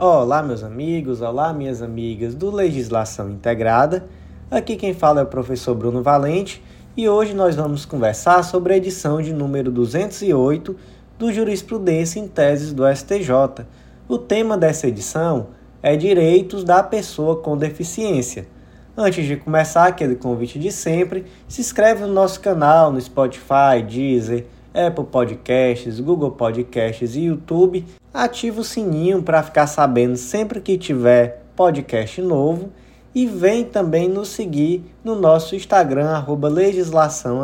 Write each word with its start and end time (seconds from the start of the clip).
Olá, 0.00 0.44
meus 0.44 0.62
amigos, 0.62 1.20
olá, 1.22 1.52
minhas 1.52 1.82
amigas 1.82 2.32
do 2.32 2.52
Legislação 2.52 3.28
Integrada. 3.32 4.04
Aqui 4.48 4.76
quem 4.76 4.94
fala 4.94 5.18
é 5.18 5.24
o 5.24 5.26
professor 5.26 5.74
Bruno 5.74 6.04
Valente 6.04 6.62
e 6.96 7.08
hoje 7.08 7.34
nós 7.34 7.56
vamos 7.56 7.84
conversar 7.84 8.44
sobre 8.44 8.74
a 8.74 8.76
edição 8.76 9.20
de 9.20 9.32
número 9.32 9.72
208 9.72 10.76
do 11.18 11.32
Jurisprudência 11.32 12.20
em 12.20 12.28
Teses 12.28 12.72
do 12.72 12.84
STJ. 12.86 13.66
O 14.06 14.18
tema 14.18 14.56
dessa 14.56 14.86
edição 14.86 15.48
é 15.82 15.96
Direitos 15.96 16.62
da 16.62 16.80
Pessoa 16.80 17.34
com 17.42 17.56
Deficiência. 17.56 18.46
Antes 18.96 19.26
de 19.26 19.34
começar, 19.34 19.88
aquele 19.88 20.14
convite 20.14 20.60
de 20.60 20.70
sempre, 20.70 21.24
se 21.48 21.60
inscreve 21.60 22.02
no 22.02 22.12
nosso 22.12 22.38
canal 22.38 22.92
no 22.92 23.00
Spotify, 23.00 23.82
Deezer, 23.84 24.46
Apple 24.78 25.06
Podcasts, 25.06 25.98
Google 25.98 26.30
Podcasts 26.30 27.16
e 27.16 27.24
YouTube. 27.24 27.84
Ativa 28.14 28.60
o 28.60 28.64
sininho 28.64 29.20
para 29.22 29.42
ficar 29.42 29.66
sabendo 29.66 30.16
sempre 30.16 30.60
que 30.60 30.78
tiver 30.78 31.44
podcast 31.56 32.22
novo 32.22 32.70
e 33.12 33.26
vem 33.26 33.64
também 33.64 34.08
nos 34.08 34.28
seguir 34.28 34.84
no 35.02 35.16
nosso 35.16 35.56
Instagram 35.56 36.10
arroba 36.10 36.48
legislação 36.48 37.40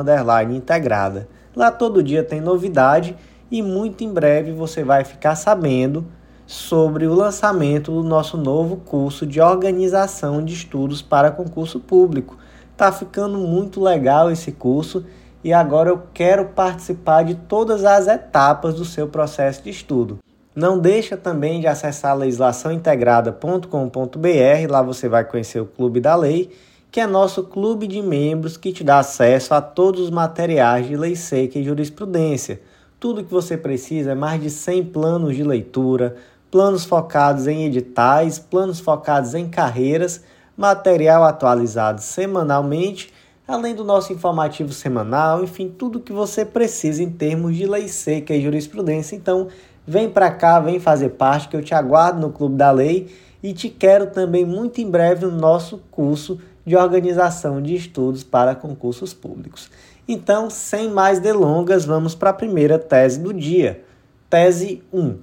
integrada. 0.55 1.29
Lá 1.57 1.73
todo 1.73 2.03
dia 2.03 2.23
tem 2.23 2.41
novidade 2.41 3.17
e 3.51 3.61
muito 3.61 4.05
em 4.05 4.13
breve 4.13 4.53
você 4.53 4.85
vai 4.85 5.03
ficar 5.03 5.35
sabendo 5.35 6.07
sobre 6.47 7.07
o 7.07 7.15
lançamento 7.15 7.91
do 7.91 8.05
nosso 8.05 8.37
novo 8.37 8.77
curso 8.77 9.27
de 9.27 9.41
organização 9.41 10.45
de 10.45 10.55
estudos 10.55 11.03
para 11.03 11.33
concurso 11.33 11.81
público. 11.81 12.39
Tá 12.77 12.93
ficando 12.93 13.39
muito 13.39 13.81
legal 13.81 14.31
esse 14.31 14.53
curso 14.53 15.05
e 15.45 15.53
agora 15.53 15.91
eu 15.91 16.03
quero 16.15 16.47
participar 16.47 17.23
de 17.23 17.35
todas 17.35 17.85
as 17.85 18.09
etapas 18.09 18.75
do 18.75 18.85
seu 18.85 19.07
processo 19.07 19.63
de 19.63 19.69
estudo. 19.69 20.19
Não 20.57 20.79
deixa 20.79 21.17
também 21.17 21.61
de 21.61 21.67
acessar 21.67 22.17
legislaçãointegrada.com.br, 22.17 24.71
lá 24.71 24.81
você 24.81 25.09
vai 25.09 25.25
conhecer 25.25 25.61
o 25.61 25.67
Clube 25.67 26.01
da 26.01 26.17
Lei, 26.17 26.51
que 26.91 27.01
é 27.01 27.07
nosso 27.07 27.43
clube 27.43 27.87
de 27.87 28.01
membros 28.01 28.57
que 28.57 28.73
te 28.73 28.83
dá 28.83 29.01
acesso 29.01 29.53
a 29.53 29.61
todos 29.61 30.01
os 30.01 30.11
materiais 30.11 30.87
de 30.87 30.97
lei 30.97 31.15
seca 31.15 31.59
e 31.59 31.65
jurisprudência. 31.65 32.63
Tudo 32.99 33.25
que 33.25 33.33
você 33.33 33.57
precisa 33.57 34.13
é 34.13 34.15
mais 34.15 34.41
de 34.41 34.49
100 34.49 34.85
planos 34.87 35.37
de 35.37 35.43
leitura, 35.43 36.17
planos 36.51 36.85
focados 36.85 37.49
em 37.49 37.67
editais, 37.67 38.39
planos 38.39 38.81
focados 38.81 39.35
em 39.35 39.49
carreiras, 39.49 40.23
material 40.57 41.25
atualizado 41.25 42.01
semanalmente 42.01 43.13
além 43.47 43.75
do 43.75 43.85
nosso 43.85 44.13
informativo 44.13 44.73
semanal, 44.73 45.45
enfim, 45.45 45.69
tudo 45.69 46.01
que 46.01 46.13
você 46.13 46.45
precisa 46.45 47.03
em 47.03 47.11
termos 47.11 47.57
de 47.57 47.67
lei 47.67 47.89
seca 47.89 48.35
e 48.35 48.43
jurisprudência. 48.43 49.15
Então, 49.15 49.49
vem 49.87 50.09
para 50.09 50.31
cá, 50.31 50.59
vem 50.61 50.81
fazer 50.81 51.11
parte, 51.11 51.49
que 51.49 51.57
eu 51.57 51.63
te 51.63 51.75
aguardo 51.75 52.21
no 52.21 52.33
Clube 52.33 52.57
da 52.57 52.71
Lei 52.71 53.09
e 53.43 53.53
te 53.53 53.69
quero 53.69 54.07
também 54.07 54.45
muito 54.45 54.81
em 54.81 54.91
breve 54.91 55.27
no 55.27 55.33
nosso 55.33 55.83
curso 55.91 56.41
de 56.65 56.75
organização 56.77 57.61
de 57.61 57.75
estudos 57.75 58.25
para 58.25 58.55
concursos 58.55 59.13
públicos. 59.13 59.71
Então, 60.09 60.49
sem 60.49 60.91
mais 60.91 61.21
delongas, 61.21 61.85
vamos 61.85 62.15
para 62.15 62.31
a 62.31 62.35
primeira 62.35 62.79
tese 62.79 63.21
do 63.21 63.33
dia. 63.33 63.85
Tese 64.31 64.83
1. 64.93 65.19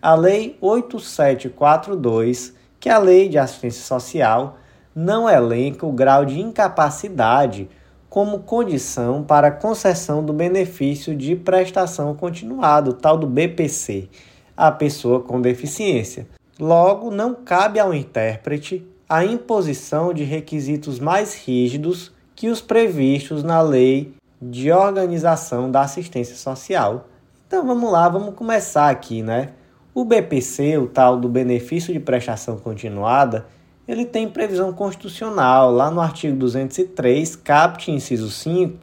A 0.00 0.14
Lei 0.14 0.56
8742, 0.60 2.54
que 2.80 2.88
é 2.88 2.92
a 2.92 2.98
Lei 2.98 3.28
de 3.28 3.36
Assistência 3.36 3.82
Social, 3.82 4.56
não 4.94 5.28
elenca 5.28 5.86
o 5.86 5.92
grau 5.92 6.24
de 6.24 6.40
incapacidade 6.40 7.68
como 8.08 8.40
condição 8.40 9.22
para 9.22 9.50
concessão 9.50 10.24
do 10.24 10.32
benefício 10.32 11.14
de 11.14 11.36
prestação 11.36 12.14
continuada, 12.14 12.90
o 12.90 12.94
tal 12.94 13.16
do 13.18 13.26
BPC, 13.26 14.08
à 14.56 14.72
pessoa 14.72 15.20
com 15.20 15.40
deficiência. 15.40 16.26
Logo, 16.58 17.10
não 17.10 17.34
cabe 17.34 17.78
ao 17.78 17.94
intérprete 17.94 18.84
a 19.08 19.24
imposição 19.24 20.12
de 20.12 20.24
requisitos 20.24 20.98
mais 20.98 21.34
rígidos 21.34 22.12
que 22.34 22.48
os 22.48 22.60
previstos 22.60 23.42
na 23.42 23.60
Lei 23.60 24.12
de 24.40 24.70
Organização 24.70 25.70
da 25.70 25.82
Assistência 25.82 26.36
Social. 26.36 27.08
Então 27.46 27.66
vamos 27.66 27.90
lá, 27.90 28.08
vamos 28.08 28.34
começar 28.34 28.88
aqui, 28.90 29.22
né? 29.22 29.50
O 29.94 30.04
BPC, 30.04 30.78
o 30.78 30.86
tal 30.86 31.18
do 31.18 31.28
benefício 31.28 31.92
de 31.92 31.98
prestação 31.98 32.58
continuada, 32.58 33.46
ele 33.88 34.04
tem 34.04 34.28
previsão 34.28 34.70
constitucional. 34.70 35.72
Lá 35.72 35.90
no 35.90 36.00
artigo 36.00 36.36
203, 36.36 37.34
caput 37.36 37.90
inciso 37.90 38.30
5, 38.30 38.76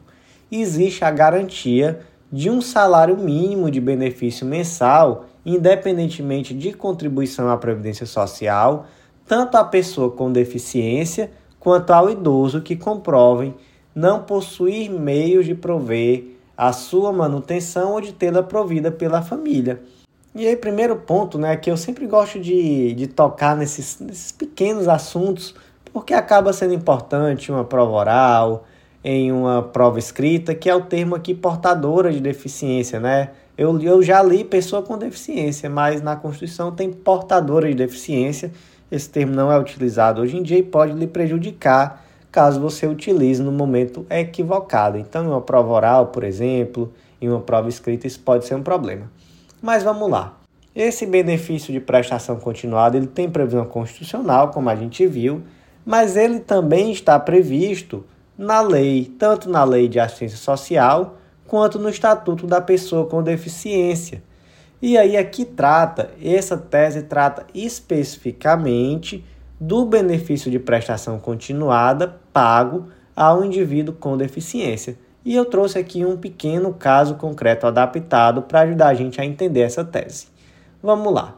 existe 0.50 1.04
a 1.04 1.10
garantia 1.12 2.00
de 2.30 2.50
um 2.50 2.60
salário 2.60 3.16
mínimo 3.16 3.70
de 3.70 3.80
benefício 3.80 4.44
mensal, 4.44 5.26
independentemente 5.44 6.52
de 6.52 6.72
contribuição 6.72 7.48
à 7.48 7.56
previdência 7.56 8.04
social, 8.04 8.86
tanto 9.24 9.56
à 9.56 9.64
pessoa 9.64 10.10
com 10.10 10.32
deficiência 10.32 11.30
quanto 11.60 11.92
ao 11.92 12.10
idoso 12.10 12.60
que 12.60 12.74
comprovem 12.74 13.54
não 13.94 14.24
possuir 14.24 14.90
meios 14.90 15.46
de 15.46 15.54
prover 15.54 16.36
a 16.56 16.72
sua 16.72 17.12
manutenção 17.12 17.92
ou 17.92 18.00
de 18.00 18.12
tê-la 18.12 18.42
provida 18.42 18.90
pela 18.90 19.22
família. 19.22 19.80
E 20.38 20.46
aí, 20.46 20.54
primeiro 20.54 20.96
ponto, 20.96 21.38
né, 21.38 21.56
que 21.56 21.70
eu 21.70 21.78
sempre 21.78 22.06
gosto 22.06 22.38
de, 22.38 22.92
de 22.92 23.06
tocar 23.06 23.56
nesses, 23.56 23.98
nesses 23.98 24.30
pequenos 24.30 24.86
assuntos, 24.86 25.54
porque 25.94 26.12
acaba 26.12 26.52
sendo 26.52 26.74
importante 26.74 27.50
uma 27.50 27.64
prova 27.64 27.92
oral, 27.92 28.66
em 29.02 29.32
uma 29.32 29.62
prova 29.62 29.98
escrita, 29.98 30.54
que 30.54 30.68
é 30.68 30.74
o 30.74 30.82
termo 30.82 31.14
aqui 31.14 31.34
portadora 31.34 32.12
de 32.12 32.20
deficiência, 32.20 33.00
né? 33.00 33.30
Eu, 33.56 33.80
eu 33.80 34.02
já 34.02 34.22
li 34.22 34.44
pessoa 34.44 34.82
com 34.82 34.98
deficiência, 34.98 35.70
mas 35.70 36.02
na 36.02 36.14
Constituição 36.16 36.70
tem 36.70 36.92
portadora 36.92 37.66
de 37.66 37.74
deficiência. 37.74 38.52
Esse 38.90 39.08
termo 39.08 39.34
não 39.34 39.50
é 39.50 39.58
utilizado 39.58 40.20
hoje 40.20 40.36
em 40.36 40.42
dia 40.42 40.58
e 40.58 40.62
pode 40.62 40.92
lhe 40.92 41.06
prejudicar 41.06 42.04
caso 42.30 42.60
você 42.60 42.86
utilize 42.86 43.42
no 43.42 43.52
momento 43.52 44.04
equivocado. 44.10 44.98
Então, 44.98 45.24
em 45.24 45.28
uma 45.28 45.40
prova 45.40 45.72
oral, 45.72 46.08
por 46.08 46.24
exemplo, 46.24 46.92
em 47.22 47.30
uma 47.30 47.40
prova 47.40 47.70
escrita, 47.70 48.06
isso 48.06 48.20
pode 48.20 48.44
ser 48.44 48.54
um 48.54 48.62
problema. 48.62 49.15
Mas 49.66 49.82
vamos 49.82 50.08
lá. 50.08 50.38
Esse 50.72 51.04
benefício 51.04 51.72
de 51.72 51.80
prestação 51.80 52.38
continuada 52.38 52.96
ele 52.96 53.08
tem 53.08 53.28
previsão 53.28 53.64
constitucional, 53.64 54.52
como 54.52 54.70
a 54.70 54.76
gente 54.76 55.04
viu, 55.08 55.42
mas 55.84 56.16
ele 56.16 56.38
também 56.38 56.92
está 56.92 57.18
previsto 57.18 58.04
na 58.38 58.60
lei, 58.60 59.12
tanto 59.18 59.50
na 59.50 59.64
lei 59.64 59.88
de 59.88 59.98
assistência 59.98 60.38
social 60.38 61.18
quanto 61.48 61.80
no 61.80 61.88
estatuto 61.88 62.46
da 62.46 62.60
pessoa 62.60 63.06
com 63.06 63.24
deficiência. 63.24 64.22
E 64.80 64.96
aí 64.96 65.16
aqui 65.16 65.44
trata, 65.44 66.12
essa 66.22 66.56
tese 66.56 67.02
trata 67.02 67.44
especificamente 67.52 69.24
do 69.58 69.84
benefício 69.84 70.48
de 70.48 70.60
prestação 70.60 71.18
continuada 71.18 72.20
pago 72.32 72.86
ao 73.16 73.44
indivíduo 73.44 73.96
com 73.96 74.16
deficiência. 74.16 74.96
E 75.26 75.34
eu 75.34 75.44
trouxe 75.44 75.76
aqui 75.76 76.04
um 76.04 76.16
pequeno 76.16 76.72
caso 76.72 77.16
concreto 77.16 77.66
adaptado 77.66 78.42
para 78.42 78.60
ajudar 78.60 78.86
a 78.86 78.94
gente 78.94 79.20
a 79.20 79.24
entender 79.24 79.62
essa 79.62 79.84
tese. 79.84 80.28
Vamos 80.80 81.12
lá. 81.12 81.34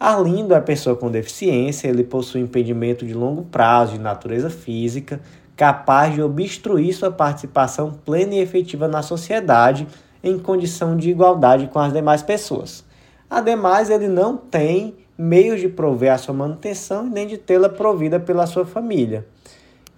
Arlindo 0.00 0.54
é 0.54 0.60
pessoa 0.62 0.96
com 0.96 1.10
deficiência, 1.10 1.88
ele 1.88 2.02
possui 2.02 2.40
impedimento 2.40 3.04
de 3.04 3.12
longo 3.12 3.42
prazo 3.42 3.92
de 3.92 3.98
natureza 3.98 4.48
física, 4.48 5.20
capaz 5.54 6.14
de 6.14 6.22
obstruir 6.22 6.94
sua 6.94 7.10
participação 7.10 7.92
plena 8.02 8.34
e 8.34 8.38
efetiva 8.38 8.88
na 8.88 9.02
sociedade 9.02 9.86
em 10.24 10.38
condição 10.38 10.96
de 10.96 11.10
igualdade 11.10 11.66
com 11.66 11.80
as 11.80 11.92
demais 11.92 12.22
pessoas. 12.22 12.82
Ademais, 13.28 13.90
ele 13.90 14.08
não 14.08 14.38
tem 14.38 14.96
meios 15.18 15.60
de 15.60 15.68
prover 15.68 16.14
a 16.14 16.16
sua 16.16 16.32
manutenção 16.32 17.04
nem 17.04 17.26
de 17.26 17.36
tê-la 17.36 17.68
provida 17.68 18.18
pela 18.18 18.46
sua 18.46 18.64
família. 18.64 19.26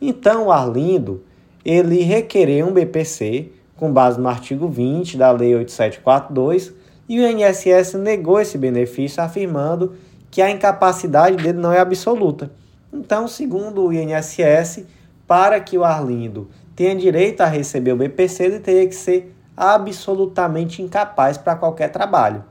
Então, 0.00 0.50
Arlindo 0.50 1.22
ele 1.64 2.02
requerer 2.02 2.66
um 2.66 2.72
BPC 2.72 3.50
com 3.76 3.92
base 3.92 4.20
no 4.20 4.28
artigo 4.28 4.68
20 4.68 5.16
da 5.16 5.30
Lei 5.30 5.54
8742 5.54 6.72
e 7.08 7.18
o 7.18 7.26
INSS 7.26 7.94
negou 7.94 8.40
esse 8.40 8.56
benefício, 8.56 9.22
afirmando 9.22 9.96
que 10.30 10.40
a 10.40 10.50
incapacidade 10.50 11.36
dele 11.36 11.58
não 11.58 11.72
é 11.72 11.80
absoluta. 11.80 12.52
Então, 12.92 13.26
segundo 13.26 13.84
o 13.84 13.92
INSS, 13.92 14.84
para 15.26 15.58
que 15.60 15.76
o 15.76 15.84
Arlindo 15.84 16.48
tenha 16.76 16.94
direito 16.94 17.40
a 17.40 17.46
receber 17.46 17.92
o 17.92 17.96
BPC, 17.96 18.44
ele 18.44 18.60
teria 18.60 18.86
que 18.86 18.94
ser 18.94 19.34
absolutamente 19.56 20.82
incapaz 20.82 21.36
para 21.36 21.56
qualquer 21.56 21.88
trabalho. 21.88 22.44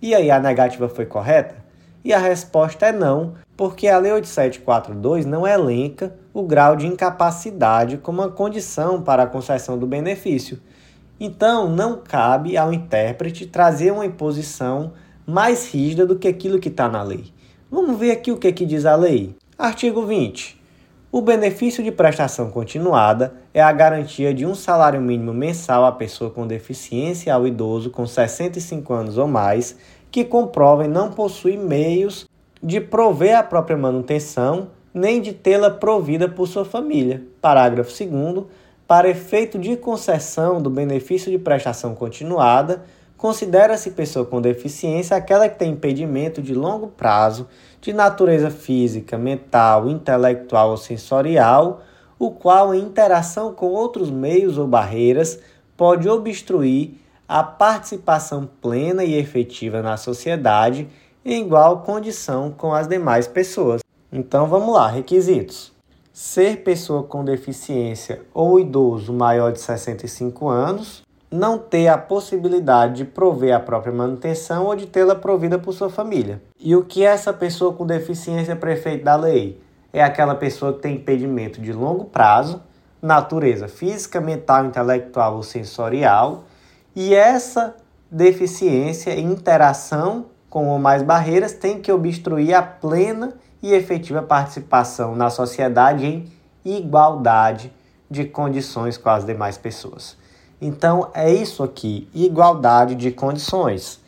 E 0.00 0.14
aí, 0.14 0.30
a 0.30 0.38
negativa 0.38 0.88
foi 0.88 1.06
correta? 1.06 1.61
E 2.04 2.12
a 2.12 2.18
resposta 2.18 2.86
é 2.86 2.92
não, 2.92 3.34
porque 3.56 3.86
a 3.86 3.98
Lei 3.98 4.12
8742 4.12 5.24
não 5.24 5.46
elenca 5.46 6.14
o 6.34 6.42
grau 6.42 6.74
de 6.74 6.86
incapacidade 6.86 7.98
como 7.98 8.22
uma 8.22 8.30
condição 8.30 9.02
para 9.02 9.22
a 9.22 9.26
concessão 9.26 9.78
do 9.78 9.86
benefício. 9.86 10.60
Então, 11.20 11.70
não 11.70 11.98
cabe 11.98 12.56
ao 12.56 12.72
intérprete 12.72 13.46
trazer 13.46 13.92
uma 13.92 14.04
imposição 14.04 14.92
mais 15.24 15.72
rígida 15.72 16.04
do 16.04 16.18
que 16.18 16.26
aquilo 16.26 16.58
que 16.58 16.68
está 16.68 16.88
na 16.88 17.02
lei. 17.02 17.32
Vamos 17.70 17.96
ver 17.98 18.10
aqui 18.10 18.32
o 18.32 18.36
que, 18.36 18.52
que 18.52 18.66
diz 18.66 18.84
a 18.84 18.96
lei. 18.96 19.36
Artigo 19.56 20.04
20. 20.04 20.60
O 21.12 21.20
benefício 21.20 21.84
de 21.84 21.92
prestação 21.92 22.50
continuada 22.50 23.34
é 23.52 23.60
a 23.60 23.70
garantia 23.70 24.32
de 24.32 24.46
um 24.46 24.54
salário 24.54 25.00
mínimo 25.00 25.32
mensal 25.32 25.84
à 25.84 25.92
pessoa 25.92 26.30
com 26.30 26.46
deficiência 26.46 27.32
ao 27.34 27.46
idoso 27.46 27.90
com 27.90 28.06
65 28.06 28.92
anos 28.94 29.18
ou 29.18 29.28
mais 29.28 29.76
que 30.12 30.24
comprovem 30.24 30.86
não 30.86 31.10
possuir 31.10 31.58
meios 31.58 32.28
de 32.62 32.80
prover 32.80 33.36
a 33.36 33.42
própria 33.42 33.78
manutenção, 33.78 34.68
nem 34.92 35.22
de 35.22 35.32
tê-la 35.32 35.70
provida 35.70 36.28
por 36.28 36.46
sua 36.46 36.66
família. 36.66 37.22
Parágrafo 37.40 37.90
2 37.90 38.44
para 38.86 39.08
efeito 39.08 39.58
de 39.58 39.74
concessão 39.74 40.60
do 40.60 40.68
benefício 40.68 41.32
de 41.32 41.38
prestação 41.38 41.94
continuada, 41.94 42.84
considera-se 43.16 43.92
pessoa 43.92 44.26
com 44.26 44.38
deficiência 44.38 45.16
aquela 45.16 45.48
que 45.48 45.58
tem 45.58 45.70
impedimento 45.70 46.42
de 46.42 46.52
longo 46.52 46.88
prazo 46.88 47.48
de 47.80 47.92
natureza 47.94 48.50
física, 48.50 49.16
mental, 49.16 49.88
intelectual 49.88 50.70
ou 50.70 50.76
sensorial, 50.76 51.82
o 52.18 52.30
qual, 52.30 52.74
em 52.74 52.82
interação 52.82 53.54
com 53.54 53.68
outros 53.68 54.10
meios 54.10 54.58
ou 54.58 54.66
barreiras, 54.66 55.40
pode 55.74 56.06
obstruir 56.06 57.01
a 57.28 57.42
participação 57.42 58.48
plena 58.60 59.04
e 59.04 59.14
efetiva 59.14 59.80
na 59.80 59.96
sociedade 59.96 60.88
em 61.24 61.42
igual 61.42 61.80
condição 61.80 62.50
com 62.50 62.74
as 62.74 62.88
demais 62.88 63.26
pessoas. 63.26 63.80
Então 64.12 64.46
vamos 64.46 64.74
lá, 64.74 64.88
requisitos. 64.88 65.72
Ser 66.12 66.58
pessoa 66.58 67.02
com 67.02 67.24
deficiência 67.24 68.22
ou 68.34 68.60
idoso 68.60 69.12
maior 69.12 69.52
de 69.52 69.60
65 69.60 70.48
anos, 70.48 71.02
não 71.30 71.56
ter 71.56 71.88
a 71.88 71.96
possibilidade 71.96 72.96
de 72.96 73.04
prover 73.06 73.54
a 73.54 73.60
própria 73.60 73.92
manutenção 73.92 74.66
ou 74.66 74.76
de 74.76 74.86
tê-la 74.86 75.14
provida 75.14 75.58
por 75.58 75.72
sua 75.72 75.88
família. 75.88 76.42
E 76.60 76.76
o 76.76 76.84
que 76.84 77.02
é 77.02 77.08
essa 77.08 77.32
pessoa 77.32 77.72
com 77.72 77.86
deficiência 77.86 78.54
prefeita 78.54 79.04
da 79.04 79.16
lei? 79.16 79.58
É 79.90 80.02
aquela 80.02 80.34
pessoa 80.34 80.74
que 80.74 80.80
tem 80.80 80.96
impedimento 80.96 81.60
de 81.60 81.72
longo 81.72 82.04
prazo, 82.04 82.62
natureza 83.00 83.66
física, 83.66 84.20
mental, 84.20 84.66
intelectual 84.66 85.36
ou 85.36 85.42
sensorial, 85.42 86.44
e 86.94 87.14
essa 87.14 87.74
deficiência 88.10 89.12
em 89.12 89.32
interação 89.32 90.26
com 90.50 90.78
mais 90.78 91.02
barreiras 91.02 91.52
tem 91.52 91.80
que 91.80 91.90
obstruir 91.90 92.54
a 92.54 92.62
plena 92.62 93.32
e 93.62 93.72
efetiva 93.72 94.22
participação 94.22 95.14
na 95.14 95.30
sociedade 95.30 96.04
em 96.64 96.76
igualdade 96.76 97.72
de 98.10 98.26
condições 98.26 98.98
com 98.98 99.08
as 99.08 99.24
demais 99.24 99.56
pessoas. 99.56 100.16
Então 100.60 101.10
é 101.14 101.32
isso 101.32 101.62
aqui, 101.62 102.08
igualdade 102.14 102.94
de 102.94 103.10
condições. 103.10 104.00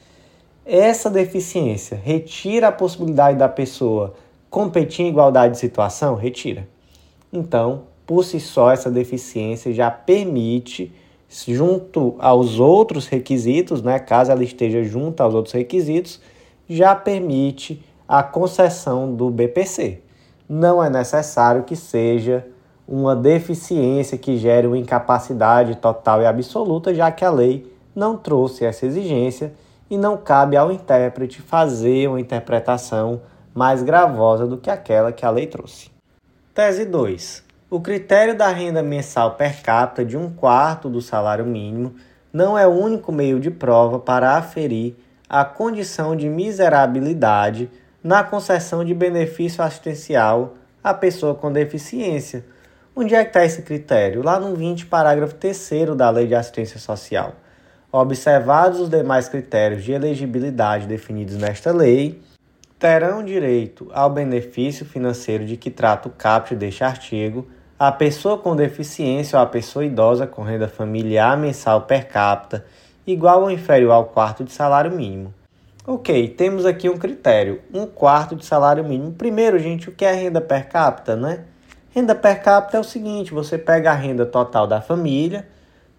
Essa 0.66 1.10
deficiência 1.10 1.98
retira 2.02 2.68
a 2.68 2.72
possibilidade 2.72 3.38
da 3.38 3.48
pessoa 3.48 4.14
competir 4.50 5.06
em 5.06 5.08
igualdade 5.08 5.54
de 5.54 5.58
situação? 5.58 6.14
Retira. 6.14 6.68
Então, 7.32 7.84
por 8.06 8.24
si 8.24 8.38
só, 8.38 8.70
essa 8.70 8.90
deficiência 8.90 9.72
já 9.72 9.90
permite, 9.90 10.94
junto 11.48 12.14
aos 12.18 12.60
outros 12.60 13.06
requisitos, 13.06 13.82
né, 13.82 13.98
caso 13.98 14.30
ela 14.30 14.44
esteja 14.44 14.84
junto 14.84 15.20
aos 15.20 15.34
outros 15.34 15.52
requisitos, 15.52 16.20
já 16.68 16.94
permite 16.94 17.84
a 18.06 18.22
concessão 18.22 19.12
do 19.12 19.30
BPC. 19.30 20.00
Não 20.48 20.82
é 20.82 20.88
necessário 20.88 21.64
que 21.64 21.74
seja 21.74 22.46
uma 22.86 23.16
deficiência 23.16 24.18
que 24.18 24.36
gere 24.36 24.66
uma 24.66 24.78
incapacidade 24.78 25.76
total 25.76 26.22
e 26.22 26.26
absoluta, 26.26 26.94
já 26.94 27.10
que 27.10 27.24
a 27.24 27.30
lei 27.30 27.72
não 27.94 28.16
trouxe 28.16 28.64
essa 28.64 28.86
exigência 28.86 29.52
e 29.90 29.96
não 29.96 30.16
cabe 30.16 30.56
ao 30.56 30.70
intérprete 30.70 31.40
fazer 31.40 32.08
uma 32.08 32.20
interpretação 32.20 33.22
mais 33.54 33.82
gravosa 33.82 34.46
do 34.46 34.58
que 34.58 34.70
aquela 34.70 35.12
que 35.12 35.24
a 35.24 35.30
lei 35.30 35.46
trouxe. 35.46 35.90
Tese 36.52 36.84
2. 36.84 37.44
O 37.74 37.80
critério 37.80 38.36
da 38.36 38.50
renda 38.50 38.84
mensal 38.84 39.32
per 39.32 39.60
capita 39.60 40.04
de 40.04 40.16
um 40.16 40.30
quarto 40.30 40.88
do 40.88 41.02
salário 41.02 41.44
mínimo 41.44 41.96
não 42.32 42.56
é 42.56 42.64
o 42.64 42.70
único 42.70 43.10
meio 43.10 43.40
de 43.40 43.50
prova 43.50 43.98
para 43.98 44.36
aferir 44.36 44.94
a 45.28 45.44
condição 45.44 46.14
de 46.14 46.28
miserabilidade 46.28 47.68
na 48.00 48.22
concessão 48.22 48.84
de 48.84 48.94
benefício 48.94 49.60
assistencial 49.60 50.54
à 50.84 50.94
pessoa 50.94 51.34
com 51.34 51.50
deficiência. 51.50 52.44
Onde 52.94 53.16
é 53.16 53.24
que 53.24 53.30
está 53.30 53.44
esse 53.44 53.62
critério? 53.62 54.22
Lá 54.22 54.38
no 54.38 54.54
20, 54.54 54.86
parágrafo 54.86 55.34
3 55.34 55.96
da 55.96 56.10
Lei 56.10 56.28
de 56.28 56.36
Assistência 56.36 56.78
Social. 56.78 57.34
Observados 57.90 58.78
os 58.78 58.88
demais 58.88 59.28
critérios 59.28 59.82
de 59.82 59.90
elegibilidade 59.90 60.86
definidos 60.86 61.36
nesta 61.36 61.72
lei, 61.72 62.22
terão 62.78 63.24
direito 63.24 63.90
ao 63.92 64.10
benefício 64.10 64.86
financeiro 64.86 65.44
de 65.44 65.56
que 65.56 65.72
trata 65.72 66.06
o 66.06 66.12
caput 66.12 66.54
deste 66.54 66.84
artigo 66.84 67.48
a 67.78 67.90
pessoa 67.90 68.38
com 68.38 68.54
deficiência 68.54 69.36
ou 69.36 69.42
a 69.42 69.46
pessoa 69.46 69.84
idosa 69.84 70.26
com 70.26 70.42
renda 70.42 70.68
familiar 70.68 71.36
mensal 71.36 71.82
per 71.82 72.06
capita 72.06 72.64
igual 73.06 73.42
ou 73.42 73.50
inferior 73.50 73.92
ao 73.92 74.04
quarto 74.06 74.44
de 74.44 74.52
salário 74.52 74.92
mínimo. 74.92 75.34
Ok, 75.86 76.28
temos 76.28 76.64
aqui 76.64 76.88
um 76.88 76.96
critério, 76.96 77.60
um 77.72 77.84
quarto 77.84 78.36
de 78.36 78.44
salário 78.46 78.84
mínimo. 78.84 79.12
Primeiro, 79.12 79.58
gente, 79.58 79.88
o 79.88 79.92
que 79.92 80.04
é 80.04 80.12
renda 80.12 80.40
per 80.40 80.68
capita, 80.68 81.14
né? 81.14 81.44
Renda 81.90 82.14
per 82.14 82.42
capita 82.42 82.76
é 82.76 82.80
o 82.80 82.84
seguinte, 82.84 83.34
você 83.34 83.58
pega 83.58 83.90
a 83.90 83.94
renda 83.94 84.24
total 84.24 84.66
da 84.66 84.80
família, 84.80 85.46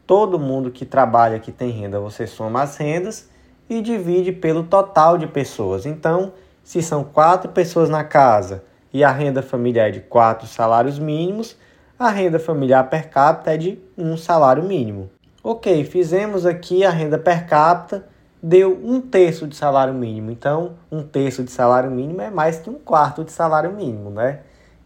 todo 0.07 0.39
mundo 0.39 0.71
que 0.71 0.85
trabalha 0.85 1.39
que 1.39 1.51
tem 1.51 1.69
renda, 1.69 1.99
você 1.99 2.25
soma 2.25 2.63
as 2.63 2.77
rendas 2.77 3.29
e 3.69 3.81
divide 3.81 4.31
pelo 4.31 4.63
total 4.63 5.17
de 5.17 5.27
pessoas. 5.27 5.85
Então, 5.85 6.33
se 6.63 6.81
são 6.81 7.03
quatro 7.03 7.51
pessoas 7.51 7.89
na 7.89 8.03
casa 8.03 8.63
e 8.91 9.03
a 9.03 9.11
renda 9.11 9.43
familiar 9.43 9.89
é 9.89 9.91
de 9.91 9.99
quatro 9.99 10.47
salários 10.47 10.97
mínimos, 10.97 11.55
a 11.97 12.09
renda 12.09 12.37
familiar 12.37 12.89
per 12.89 13.09
capita 13.09 13.53
é 13.53 13.57
de 13.57 13.79
um 13.97 14.17
salário 14.17 14.63
mínimo. 14.63 15.09
Ok, 15.43 15.83
fizemos 15.85 16.45
aqui 16.45 16.83
a 16.83 16.89
renda 16.89 17.17
per 17.17 17.47
capita 17.47 18.05
deu 18.43 18.79
um 18.83 19.01
terço 19.01 19.47
de 19.47 19.55
salário 19.55 19.93
mínimo. 19.93 20.29
Então, 20.29 20.73
um 20.91 21.01
terço 21.01 21.43
de 21.43 21.51
salário 21.51 21.89
mínimo 21.89 22.21
é 22.21 22.29
mais 22.29 22.59
que 22.59 22.69
um 22.69 22.75
quarto 22.75 23.23
de 23.23 23.31
salário 23.31 23.71
mínimo, 23.71 24.11
né? 24.11 24.41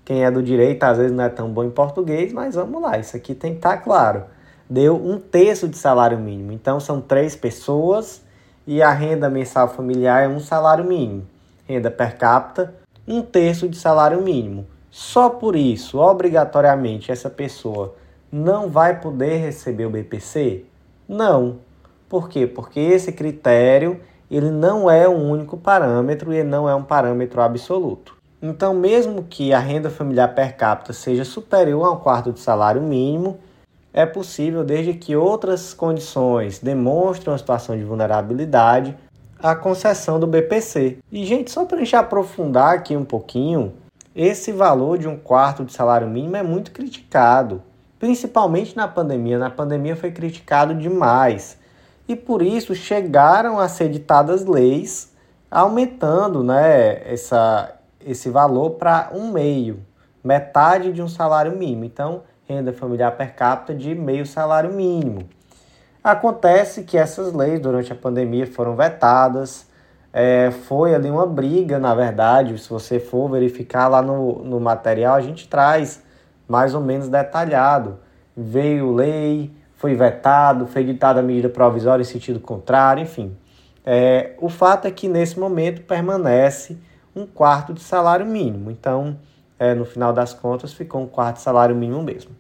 Quem 0.06 0.24
é 0.24 0.32
do 0.32 0.42
direito 0.42 0.84
às 0.84 0.98
vezes 0.98 1.12
não 1.12 1.24
é 1.24 1.30
tão 1.30 1.50
bom 1.50 1.64
em 1.64 1.70
português, 1.70 2.32
mas 2.32 2.56
vamos 2.56 2.82
lá, 2.82 2.98
isso 2.98 3.18
aqui 3.18 3.36
tem 3.36 3.52
que 3.52 3.58
estar 3.58 3.78
tá 3.78 3.84
claro. 3.84 4.26
Deu 4.70 4.96
um 4.96 5.20
terço 5.20 5.68
de 5.68 5.78
salário 5.78 6.18
mínimo. 6.18 6.52
Então, 6.52 6.80
são 6.80 7.02
três 7.02 7.36
pessoas 7.36 8.22
e 8.66 8.82
a 8.82 8.92
renda 8.92 9.30
mensal 9.30 9.68
familiar 9.68 10.24
é 10.24 10.28
um 10.28 10.40
salário 10.40 10.86
mínimo. 10.86 11.28
Renda 11.68 11.92
per 11.92 12.18
capita, 12.18 12.74
um 13.08 13.22
terço 13.22 13.68
de 13.68 13.78
salário 13.78 14.22
mínimo. 14.22 14.68
Só 14.92 15.30
por 15.30 15.56
isso, 15.56 16.00
obrigatoriamente, 16.00 17.12
essa 17.12 17.30
pessoa 17.30 17.96
não 18.32 18.70
vai 18.70 19.00
poder 19.00 19.38
receber 19.38 19.86
o 19.86 19.90
BPC? 19.90 20.66
Não. 21.08 21.58
Por 22.08 22.28
quê? 22.28 22.48
Porque 22.48 22.80
esse 22.80 23.12
critério 23.12 24.00
ele 24.30 24.52
não 24.52 24.90
é 24.90 25.10
um 25.10 25.30
único 25.32 25.58
parâmetro 25.58 26.32
e 26.34 26.44
não 26.44 26.70
é 26.70 26.76
um 26.76 26.84
parâmetro 26.84 27.42
absoluto. 27.42 28.16
Então, 28.42 28.74
mesmo 28.74 29.24
que 29.24 29.52
a 29.52 29.60
renda 29.60 29.90
familiar 29.90 30.34
per 30.34 30.56
capita 30.56 30.94
seja 30.94 31.26
superior 31.26 31.86
a 31.86 31.92
um 31.92 31.98
quarto 31.98 32.32
de 32.32 32.40
salário 32.40 32.82
mínimo, 32.82 33.40
é 33.92 34.06
possível, 34.06 34.64
desde 34.64 34.94
que 34.94 35.16
outras 35.16 35.74
condições 35.74 36.60
demonstrem 36.60 37.32
uma 37.32 37.38
situação 37.38 37.76
de 37.76 37.84
vulnerabilidade, 37.84 38.96
a 39.42 39.56
concessão 39.56 40.20
do 40.20 40.28
BPC. 40.28 41.00
E, 41.12 41.26
gente, 41.26 41.52
só 41.52 41.66
para 41.66 41.78
a 41.78 41.80
gente 41.80 41.96
aprofundar 41.96 42.76
aqui 42.76 42.96
um 42.96 43.04
pouquinho, 43.04 43.74
esse 44.22 44.52
valor 44.52 44.98
de 44.98 45.08
um 45.08 45.16
quarto 45.16 45.64
de 45.64 45.72
salário 45.72 46.06
mínimo 46.06 46.36
é 46.36 46.44
muito 46.44 46.72
criticado, 46.72 47.64
principalmente 47.98 48.76
na 48.76 48.86
pandemia. 48.86 49.40
Na 49.40 49.50
pandemia 49.50 49.96
foi 49.96 50.12
criticado 50.12 50.76
demais 50.76 51.58
e 52.06 52.18
por 52.18 52.42
isso 52.42 52.76
chegaram 52.76 53.58
a 53.58 53.70
ser 53.70 53.88
ditadas 53.88 54.44
leis 54.44 55.16
aumentando 55.50 56.44
né, 56.44 57.02
essa, 57.10 57.74
esse 58.06 58.30
valor 58.30 58.72
para 58.72 59.10
um 59.14 59.32
meio, 59.32 59.80
metade 60.22 60.92
de 60.92 61.02
um 61.02 61.08
salário 61.08 61.58
mínimo. 61.58 61.86
Então, 61.86 62.24
renda 62.46 62.74
familiar 62.74 63.16
per 63.16 63.34
capita 63.34 63.74
de 63.74 63.96
meio 63.96 64.26
salário 64.26 64.74
mínimo. 64.74 65.30
Acontece 66.04 66.84
que 66.84 66.98
essas 66.98 67.32
leis 67.32 67.62
durante 67.62 67.94
a 67.94 67.96
pandemia 67.96 68.46
foram 68.46 68.76
vetadas, 68.76 69.69
é, 70.12 70.52
foi 70.52 70.96
ali 70.96 71.10
uma 71.10 71.26
briga, 71.26 71.78
na 71.78 71.94
verdade, 71.94 72.58
se 72.58 72.70
você 72.70 73.00
for 73.00 73.30
verificar 73.30 73.88
lá 73.88 74.02
no, 74.02 74.44
no 74.44 74.60
material, 74.60 75.16
a 75.16 75.22
gente 75.22 75.48
traz 75.48 76.04
mais 76.48 76.74
ou 76.74 76.82
menos 76.82 77.08
detalhado. 77.08 78.00
Veio 78.36 78.92
lei, 78.92 79.54
foi 79.76 79.94
vetado, 79.94 80.66
foi 80.66 80.82
editada 80.82 81.20
a 81.20 81.24
medida 81.24 81.48
provisória 81.50 82.02
em 82.02 82.06
sentido 82.06 82.40
contrário, 82.40 83.04
enfim. 83.04 83.38
É, 83.86 84.34
o 84.40 84.50
fato 84.50 84.88
é 84.88 84.92
que 84.92 85.08
nesse 85.08 85.40
momento 85.40 85.84
permanece 85.84 86.78
um 87.16 87.26
quarto 87.26 87.74
de 87.74 87.82
salário 87.82 88.26
mínimo. 88.26 88.72
Então, 88.72 89.18
é, 89.58 89.74
no 89.74 89.86
final 89.86 90.12
das 90.12 90.34
contas, 90.34 90.74
ficou 90.74 91.02
um 91.02 91.08
quarto 91.08 91.38
de 91.38 91.42
salário 91.44 91.76
mínimo 91.76 92.02
mesmo. 92.02 92.32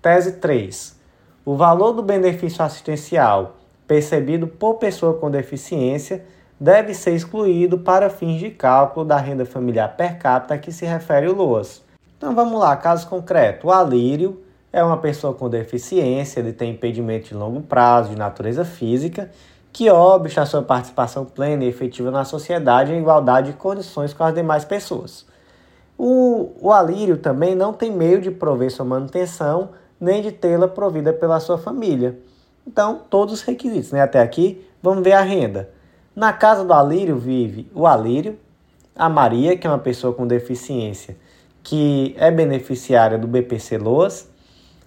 Tese 0.00 0.32
3. 0.32 0.98
O 1.44 1.56
valor 1.56 1.92
do 1.92 2.02
benefício 2.02 2.64
assistencial 2.64 3.56
percebido 3.86 4.46
por 4.46 4.74
pessoa 4.74 5.14
com 5.14 5.30
deficiência 5.30 6.24
deve 6.60 6.94
ser 6.94 7.14
excluído 7.14 7.78
para 7.78 8.10
fins 8.10 8.40
de 8.40 8.50
cálculo 8.50 9.06
da 9.06 9.16
renda 9.16 9.46
familiar 9.46 9.96
per 9.96 10.18
capita 10.18 10.54
a 10.54 10.58
que 10.58 10.72
se 10.72 10.84
refere 10.84 11.28
o 11.28 11.34
LOAS. 11.34 11.82
Então 12.16 12.34
vamos 12.34 12.58
lá, 12.58 12.76
caso 12.76 13.06
concreto. 13.08 13.68
O 13.68 13.72
Alírio 13.72 14.42
é 14.72 14.82
uma 14.82 14.96
pessoa 14.96 15.32
com 15.32 15.48
deficiência, 15.48 16.40
ele 16.40 16.52
tem 16.52 16.72
impedimento 16.72 17.28
de 17.28 17.34
longo 17.34 17.60
prazo, 17.60 18.10
de 18.10 18.16
natureza 18.16 18.64
física, 18.64 19.30
que 19.72 19.88
obsta 19.88 20.42
a 20.42 20.46
sua 20.46 20.62
participação 20.62 21.24
plena 21.24 21.64
e 21.64 21.68
efetiva 21.68 22.10
na 22.10 22.24
sociedade 22.24 22.92
em 22.92 22.98
igualdade 22.98 23.52
de 23.52 23.56
condições 23.56 24.12
com 24.12 24.24
as 24.24 24.34
demais 24.34 24.64
pessoas. 24.64 25.24
O, 25.96 26.52
o 26.60 26.72
alírio 26.72 27.18
também 27.18 27.54
não 27.54 27.72
tem 27.72 27.90
meio 27.90 28.20
de 28.20 28.30
prover 28.30 28.70
sua 28.70 28.84
manutenção, 28.84 29.70
nem 30.00 30.22
de 30.22 30.32
tê-la 30.32 30.68
provida 30.68 31.12
pela 31.12 31.40
sua 31.40 31.58
família. 31.58 32.18
Então, 32.66 33.00
todos 33.08 33.34
os 33.34 33.42
requisitos, 33.42 33.90
né? 33.90 34.00
Até 34.02 34.20
aqui, 34.20 34.64
vamos 34.82 35.02
ver 35.02 35.12
a 35.12 35.22
renda. 35.22 35.70
Na 36.18 36.32
casa 36.32 36.64
do 36.64 36.72
Alírio 36.72 37.16
vive 37.16 37.70
o 37.72 37.86
Alírio, 37.86 38.36
a 38.96 39.08
Maria, 39.08 39.56
que 39.56 39.68
é 39.68 39.70
uma 39.70 39.78
pessoa 39.78 40.12
com 40.12 40.26
deficiência, 40.26 41.16
que 41.62 42.12
é 42.18 42.28
beneficiária 42.28 43.16
do 43.16 43.28
BPC 43.28 43.78
Loas, 43.78 44.28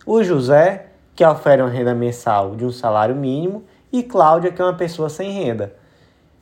o 0.06 0.22
José, 0.22 0.88
que 1.16 1.26
oferece 1.26 1.64
uma 1.64 1.70
renda 1.70 1.96
mensal 1.96 2.58
de 2.58 2.66
um 2.66 2.70
salário 2.70 3.16
mínimo, 3.16 3.64
e 3.94 4.04
Cláudia, 4.04 4.52
que 4.52 4.62
é 4.62 4.66
uma 4.66 4.74
pessoa 4.74 5.08
sem 5.08 5.32
renda. 5.32 5.74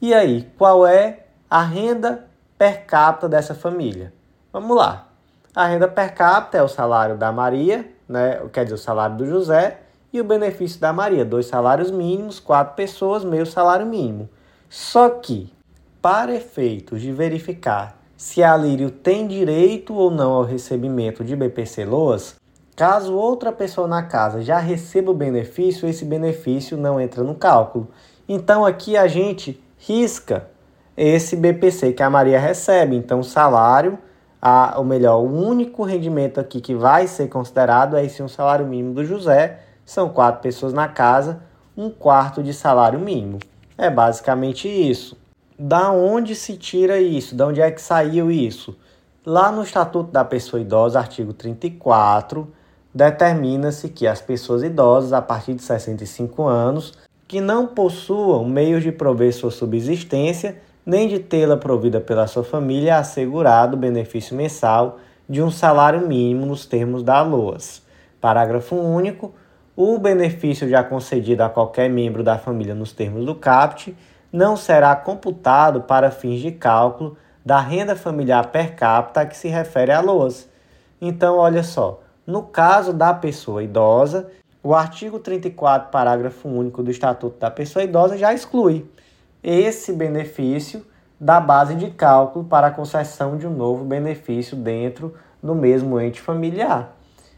E 0.02 0.12
aí, 0.12 0.52
qual 0.58 0.88
é 0.88 1.20
a 1.48 1.62
renda 1.62 2.26
per 2.58 2.88
capita 2.88 3.30
dessa 3.30 3.54
família? 3.54 4.12
Vamos 4.52 4.76
lá. 4.76 5.10
A 5.56 5.68
renda 5.68 5.88
per 5.88 6.16
capita 6.16 6.58
é 6.58 6.64
o 6.64 6.68
salário 6.68 7.16
da 7.16 7.32
Maria, 7.32 7.88
né? 8.08 8.42
quer 8.52 8.64
dizer, 8.64 8.74
o 8.74 8.80
salário 8.80 9.18
do 9.18 9.28
José, 9.28 9.82
e 10.12 10.20
o 10.20 10.24
benefício 10.24 10.82
da 10.82 10.92
Maria, 10.92 11.24
dois 11.24 11.46
salários 11.46 11.92
mínimos, 11.92 12.40
quatro 12.40 12.74
pessoas, 12.74 13.24
meio 13.24 13.46
salário 13.46 13.86
mínimo. 13.86 14.28
Só 14.70 15.10
que, 15.10 15.52
para 16.00 16.36
efeitos 16.36 17.02
de 17.02 17.12
verificar 17.12 18.00
se 18.16 18.44
a 18.44 18.56
Lírio 18.56 18.92
tem 18.92 19.28
direito 19.28 19.96
ou 19.96 20.12
não 20.12 20.34
ao 20.34 20.44
recebimento 20.44 21.24
de 21.24 21.36
BPC 21.36 21.86
Loas, 21.86 22.36
caso 22.76 23.16
outra 23.16 23.52
pessoa 23.52 23.88
na 23.88 24.04
casa 24.04 24.44
já 24.44 24.60
receba 24.60 25.10
o 25.10 25.16
benefício, 25.16 25.90
esse 25.90 26.06
benefício 26.06 26.78
não 26.78 27.02
entra 27.02 27.24
no 27.24 27.34
cálculo. 27.34 27.88
Então 28.28 28.64
aqui 28.64 28.96
a 28.96 29.08
gente 29.08 29.60
risca 29.80 30.48
esse 30.96 31.36
BPC 31.36 31.94
que 31.94 32.04
a 32.04 32.10
Maria 32.10 32.40
recebe. 32.40 32.96
Então, 32.96 33.24
salário, 33.24 33.98
a, 34.40 34.76
ou 34.78 34.86
melhor, 34.86 35.20
o 35.20 35.48
único 35.48 35.84
rendimento 35.84 36.40
aqui 36.40 36.62
que 36.62 36.76
vai 36.76 37.08
ser 37.08 37.28
considerado 37.28 37.98
é 37.98 38.06
esse 38.06 38.22
um 38.22 38.28
salário 38.28 38.68
mínimo 38.68 38.94
do 38.94 39.04
José, 39.04 39.62
são 39.84 40.10
quatro 40.10 40.42
pessoas 40.42 40.74
na 40.74 40.88
casa, 40.88 41.42
um 41.76 41.90
quarto 41.90 42.44
de 42.44 42.54
salário 42.54 43.00
mínimo. 43.00 43.40
É 43.80 43.90
basicamente 43.90 44.68
isso. 44.68 45.18
Da 45.58 45.90
onde 45.90 46.36
se 46.36 46.58
tira 46.58 47.00
isso? 47.00 47.34
Da 47.34 47.48
onde 47.48 47.62
é 47.62 47.72
que 47.72 47.82
saiu 47.82 48.30
isso? 48.30 48.78
Lá 49.26 49.54
no 49.54 49.64
Estatuto 49.64 50.12
da 50.12 50.26
Pessoa 50.26 50.62
Idosa, 50.62 51.00
artigo 51.00 51.32
34, 51.32 52.52
determina-se 52.94 53.88
que 53.88 54.06
as 54.06 54.20
pessoas 54.22 54.64
idosas 54.64 55.14
a 55.14 55.22
partir 55.22 55.54
de 55.54 55.64
65 55.64 56.44
anos 56.44 56.94
que 57.26 57.40
não 57.40 57.68
possuam 57.68 58.44
meios 58.44 58.84
de 58.84 58.92
prover 58.92 59.34
sua 59.34 59.50
subsistência 59.50 60.62
nem 60.86 61.08
de 61.08 61.20
tê-la 61.20 61.56
provida 61.56 62.02
pela 62.02 62.28
sua 62.28 62.44
família 62.44 62.98
assegurado 62.98 63.78
o 63.78 63.80
benefício 63.80 64.36
mensal 64.36 65.00
de 65.30 65.42
um 65.42 65.50
salário 65.50 66.06
mínimo 66.06 66.46
nos 66.46 66.66
termos 66.66 67.02
da 67.02 67.22
LOAS. 67.22 67.82
Parágrafo 68.20 68.76
único 68.76 69.34
o 69.82 69.98
benefício 69.98 70.68
já 70.68 70.84
concedido 70.84 71.42
a 71.42 71.48
qualquer 71.48 71.90
membro 71.90 72.22
da 72.22 72.38
família 72.38 72.76
nos 72.76 72.92
termos 72.92 73.26
do 73.26 73.34
CAPT 73.34 73.96
não 74.30 74.58
será 74.58 74.94
computado 74.94 75.84
para 75.84 76.12
fins 76.12 76.42
de 76.42 76.52
cálculo 76.52 77.16
da 77.46 77.62
renda 77.62 77.96
familiar 77.96 78.48
per 78.48 78.76
capita 78.76 79.26
que 79.26 79.38
se 79.38 79.48
refere 79.48 79.94
a 79.94 80.02
LOAS. 80.02 80.50
Então, 81.00 81.38
olha 81.38 81.64
só, 81.64 82.02
no 82.28 82.44
caso 82.44 82.92
da 82.92 83.14
pessoa 83.14 83.64
idosa, 83.64 84.30
o 84.62 84.76
artigo 84.76 85.18
34, 85.18 85.90
parágrafo 85.90 86.50
único 86.50 86.84
do 86.84 86.92
Estatuto 86.92 87.40
da 87.40 87.50
Pessoa 87.50 87.82
Idosa 87.82 88.18
já 88.18 88.34
exclui 88.34 88.86
esse 89.42 89.94
benefício 89.94 90.86
da 91.18 91.40
base 91.40 91.76
de 91.76 91.90
cálculo 91.90 92.44
para 92.44 92.68
a 92.68 92.72
concessão 92.72 93.38
de 93.38 93.48
um 93.48 93.56
novo 93.56 93.86
benefício 93.86 94.58
dentro 94.58 95.16
do 95.42 95.56
mesmo 95.56 95.98
ente 96.02 96.20
familiar. 96.20 96.94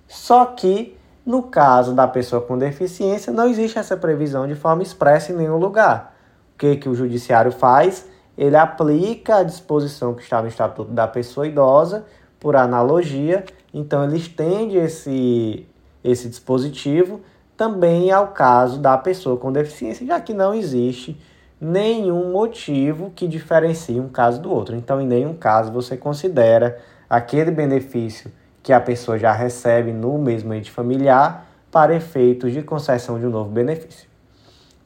Só 0.07 0.43
que 0.45 0.98
no 1.25 1.43
caso 1.43 1.93
da 1.93 2.07
pessoa 2.07 2.41
com 2.41 2.57
deficiência, 2.57 3.31
não 3.31 3.47
existe 3.47 3.77
essa 3.77 3.95
previsão 3.95 4.47
de 4.47 4.55
forma 4.55 4.81
expressa 4.81 5.31
em 5.31 5.35
nenhum 5.35 5.57
lugar. 5.57 6.15
O 6.55 6.57
que, 6.57 6.75
que 6.77 6.89
o 6.89 6.95
judiciário 6.95 7.51
faz? 7.51 8.07
Ele 8.37 8.55
aplica 8.55 9.37
a 9.37 9.43
disposição 9.43 10.13
que 10.13 10.23
está 10.23 10.41
no 10.41 10.47
Estatuto 10.47 10.91
da 10.91 11.07
Pessoa 11.07 11.47
Idosa, 11.47 12.05
por 12.39 12.55
analogia, 12.55 13.45
então 13.71 14.03
ele 14.03 14.17
estende 14.17 14.75
esse, 14.75 15.67
esse 16.03 16.27
dispositivo 16.27 17.21
também 17.55 18.11
ao 18.11 18.29
caso 18.29 18.79
da 18.79 18.97
pessoa 18.97 19.37
com 19.37 19.51
deficiência, 19.51 20.05
já 20.07 20.19
que 20.19 20.33
não 20.33 20.51
existe 20.51 21.21
nenhum 21.61 22.31
motivo 22.31 23.11
que 23.11 23.27
diferencie 23.27 23.99
um 23.99 24.09
caso 24.09 24.41
do 24.41 24.51
outro. 24.51 24.75
Então, 24.75 24.99
em 24.99 25.05
nenhum 25.05 25.35
caso 25.35 25.71
você 25.71 25.95
considera 25.95 26.79
aquele 27.07 27.51
benefício 27.51 28.31
que 28.63 28.73
a 28.73 28.79
pessoa 28.79 29.17
já 29.17 29.31
recebe 29.31 29.91
no 29.91 30.17
mesmo 30.17 30.53
ente 30.53 30.71
familiar 30.71 31.47
para 31.71 31.95
efeitos 31.95 32.51
de 32.51 32.61
concessão 32.61 33.19
de 33.19 33.25
um 33.25 33.29
novo 33.29 33.49
benefício. 33.49 34.09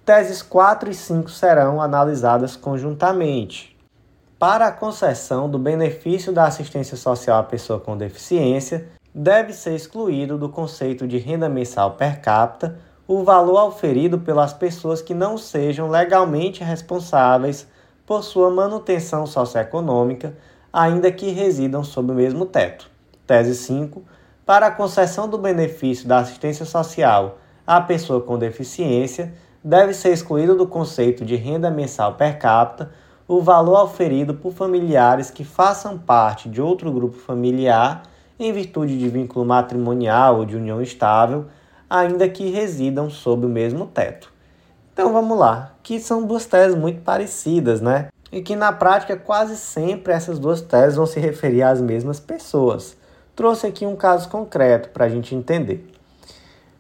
Teses 0.06 0.42
4 0.42 0.92
e 0.92 0.94
5 0.94 1.30
serão 1.30 1.82
analisadas 1.82 2.56
conjuntamente. 2.56 3.76
Para 4.38 4.68
a 4.68 4.72
concessão 4.72 5.50
do 5.50 5.58
benefício 5.58 6.32
da 6.32 6.46
assistência 6.46 6.96
social 6.96 7.40
à 7.40 7.44
pessoa 7.44 7.80
com 7.80 7.98
deficiência, 7.98 8.88
deve 9.14 9.54
ser 9.54 9.76
excluído 9.76 10.38
do 10.38 10.50
conceito 10.50 11.08
de 11.08 11.18
renda 11.18 11.50
mensal 11.50 11.92
per 11.92 12.22
capita 12.22 12.78
o 13.08 13.24
valor 13.24 13.58
auferido 13.58 14.20
pelas 14.20 14.52
pessoas 14.52 15.02
que 15.02 15.14
não 15.14 15.38
sejam 15.38 15.90
legalmente 15.90 16.64
responsáveis 16.64 17.68
por 18.06 18.24
sua 18.24 18.50
manutenção 18.50 19.26
socioeconômica, 19.26 20.36
ainda 20.72 21.12
que 21.12 21.30
residam 21.32 21.84
sob 21.84 22.12
o 22.12 22.16
mesmo 22.16 22.46
teto. 22.46 22.90
Tese 23.26 23.56
5. 23.56 24.04
Para 24.46 24.68
a 24.68 24.72
concessão 24.72 25.28
do 25.28 25.38
benefício 25.38 26.08
da 26.08 26.20
assistência 26.20 26.66
social 26.66 27.40
à 27.66 27.82
pessoa 27.82 28.22
com 28.22 28.38
deficiência, 28.38 29.34
deve 29.64 29.94
ser 29.94 30.14
excluído 30.14 30.56
do 30.56 30.68
conceito 30.68 31.26
de 31.26 31.36
renda 31.36 31.72
mensal 31.72 32.14
per 32.14 32.38
capita 32.38 32.92
o 33.28 33.42
valor 33.42 33.84
oferido 33.84 34.36
por 34.36 34.54
familiares 34.54 35.32
que 35.32 35.44
façam 35.44 35.98
parte 35.98 36.48
de 36.48 36.62
outro 36.62 36.92
grupo 36.92 37.18
familiar 37.18 38.04
em 38.38 38.54
virtude 38.54 39.00
de 39.00 39.10
vínculo 39.10 39.44
matrimonial 39.44 40.38
ou 40.38 40.46
de 40.46 40.56
união 40.56 40.80
estável, 40.80 41.46
ainda 41.90 42.30
que 42.30 42.52
residam 42.52 43.10
sob 43.10 43.48
o 43.48 43.50
mesmo 43.50 43.88
teto. 43.88 44.32
Então 44.94 45.12
vamos 45.12 45.36
lá, 45.40 45.74
que 45.82 46.00
são 46.00 46.28
duas 46.28 46.46
teses 46.46 46.78
muito 46.78 47.02
parecidas, 47.02 47.82
né? 47.82 48.10
E 48.32 48.42
que 48.44 48.56
na 48.56 48.72
prática 48.72 49.18
quase 49.18 49.58
sempre 49.58 50.14
essas 50.14 50.38
duas 50.38 50.62
teses 50.62 50.96
vão 50.96 51.08
se 51.08 51.20
referir 51.20 51.64
às 51.64 51.82
mesmas 51.82 52.20
pessoas 52.20 52.96
trouxe 53.36 53.68
aqui 53.68 53.86
um 53.86 53.96
caso 53.96 54.30
concreto 54.30 54.90
para 54.90 55.06
a 55.06 55.10
gente 55.10 55.36
entender. 55.36 55.92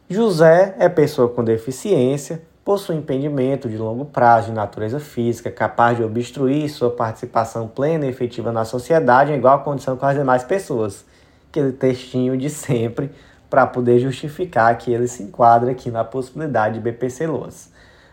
José 0.09 0.75
é 0.79 0.87
pessoa 0.87 1.27
com 1.27 1.43
deficiência, 1.43 2.41
possui 2.63 2.95
impedimento 2.95 3.67
de 3.67 3.77
longo 3.77 4.05
prazo 4.05 4.47
de 4.47 4.53
natureza 4.53 4.99
física, 4.99 5.51
capaz 5.51 5.97
de 5.97 6.03
obstruir 6.03 6.69
sua 6.69 6.89
participação 6.89 7.67
plena 7.67 8.05
e 8.05 8.09
efetiva 8.09 8.51
na 8.51 8.65
sociedade 8.65 9.31
em 9.31 9.35
igual 9.35 9.63
condição 9.63 9.97
com 9.97 10.05
as 10.05 10.15
demais 10.15 10.43
pessoas. 10.43 11.05
Aquele 11.49 11.71
textinho 11.71 12.37
de 12.37 12.49
sempre 12.49 13.11
para 13.49 13.65
poder 13.65 13.99
justificar 13.99 14.77
que 14.77 14.91
ele 14.91 15.07
se 15.07 15.23
enquadra 15.23 15.71
aqui 15.71 15.89
na 15.91 16.03
possibilidade 16.03 16.75
de 16.75 16.79
BPC 16.79 17.27
Loas. 17.27 17.69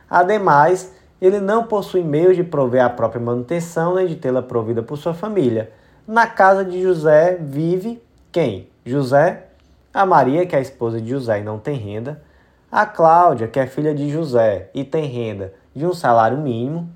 Ademais, 0.08 0.92
ele 1.20 1.40
não 1.40 1.64
possui 1.64 2.02
meios 2.02 2.36
de 2.36 2.44
prover 2.44 2.84
a 2.84 2.90
própria 2.90 3.20
manutenção 3.20 3.94
nem 3.94 4.06
de 4.06 4.16
tê-la 4.16 4.42
provida 4.42 4.82
por 4.82 4.98
sua 4.98 5.14
família. 5.14 5.70
Na 6.06 6.26
casa 6.26 6.64
de 6.64 6.82
José 6.82 7.38
vive 7.40 8.02
quem? 8.32 8.66
José, 8.84 9.48
a 9.92 10.06
Maria, 10.06 10.46
que 10.46 10.56
é 10.56 10.58
a 10.58 10.62
esposa 10.62 10.98
de 10.98 11.10
José 11.10 11.40
e 11.40 11.44
não 11.44 11.58
tem 11.58 11.76
renda, 11.76 12.22
a 12.70 12.86
Cláudia, 12.86 13.46
que 13.46 13.60
é 13.60 13.66
filha 13.66 13.94
de 13.94 14.08
José 14.08 14.70
e 14.74 14.82
tem 14.82 15.04
renda 15.04 15.52
de 15.76 15.84
um 15.84 15.92
salário 15.92 16.38
mínimo, 16.38 16.88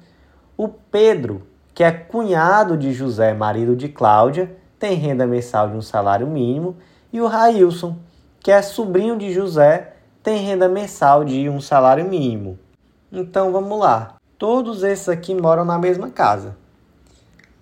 o 0.56 0.66
Pedro, 0.66 1.46
que 1.74 1.84
é 1.84 1.92
cunhado 1.92 2.74
de 2.74 2.94
José, 2.94 3.34
marido 3.34 3.76
de 3.76 3.86
Cláudia, 3.86 4.56
tem 4.78 4.96
renda 4.96 5.26
mensal 5.26 5.68
de 5.68 5.76
um 5.76 5.82
salário 5.82 6.26
mínimo, 6.26 6.76
e 7.12 7.20
o 7.20 7.26
Railson, 7.26 7.98
que 8.40 8.50
é 8.50 8.62
sobrinho 8.62 9.18
de 9.18 9.30
José, 9.32 9.92
tem 10.22 10.42
renda 10.42 10.68
mensal 10.68 11.22
de 11.22 11.50
um 11.50 11.60
salário 11.60 12.08
mínimo. 12.08 12.58
Então 13.12 13.52
vamos 13.52 13.78
lá. 13.78 14.16
Todos 14.38 14.82
esses 14.82 15.08
aqui 15.08 15.34
moram 15.34 15.64
na 15.64 15.78
mesma 15.78 16.08
casa. 16.08 16.56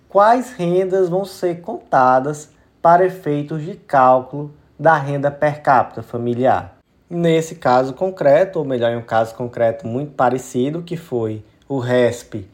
Quais 0.07 0.53
rendas 0.53 1.09
vão 1.09 1.25
ser 1.25 1.59
contadas 1.59 2.54
para 2.85 3.03
efeitos 3.03 3.63
de 3.63 3.73
cálculo 3.73 4.53
da 4.77 4.95
renda 4.95 5.31
per 5.31 5.63
capita 5.63 6.03
familiar. 6.03 6.77
Nesse 7.09 7.55
caso 7.55 7.95
concreto, 7.95 8.59
ou 8.59 8.65
melhor, 8.65 8.91
em 8.91 8.97
um 8.97 9.01
caso 9.01 9.33
concreto 9.33 9.87
muito 9.87 10.11
parecido, 10.11 10.83
que 10.83 10.95
foi 10.95 11.43
o 11.67 11.79
RESP 11.79 12.47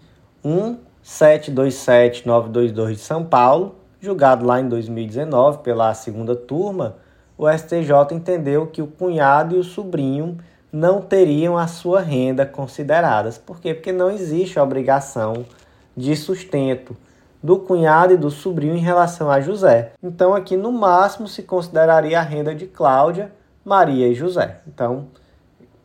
1727922 1.04 2.92
de 2.92 3.00
São 3.00 3.26
Paulo, 3.26 3.76
julgado 4.00 4.46
lá 4.46 4.62
em 4.62 4.70
2019 4.70 5.58
pela 5.64 5.94
segunda 5.94 6.34
turma, 6.34 6.96
o 7.38 7.46
STJ 7.52 7.92
entendeu 8.14 8.68
que 8.68 8.82
o 8.82 8.88
cunhado 8.88 9.58
e 9.58 9.60
o 9.60 9.66
sobrinho 9.66 10.38
não 10.72 11.02
teriam 11.02 11.58
a 11.58 11.68
sua 11.68 12.00
renda 12.00 12.46
consideradas. 12.46 13.38
Por 13.38 13.60
quê? 13.60 13.74
Porque 13.74 13.92
não 13.92 14.10
existe 14.10 14.58
a 14.58 14.64
obrigação 14.64 15.46
de 15.94 16.16
sustento 16.16 16.96
do 17.44 17.58
cunhado 17.58 18.14
e 18.14 18.18
do 18.18 18.30
sobrinho 18.30 18.76
em 18.76 18.82
relação 18.82 19.30
a 19.30 19.42
José. 19.42 19.94
Então 20.02 20.34
aqui 20.34 20.56
no 20.56 20.72
máximo 20.72 21.28
se 21.28 21.44
consideraria 21.44 22.20
a 22.20 22.24
renda 22.24 22.54
de 22.54 22.68
Cláudia, 22.68 23.32
Maria 23.66 24.08
e 24.08 24.14
José. 24.14 24.62
Então 24.68 25.08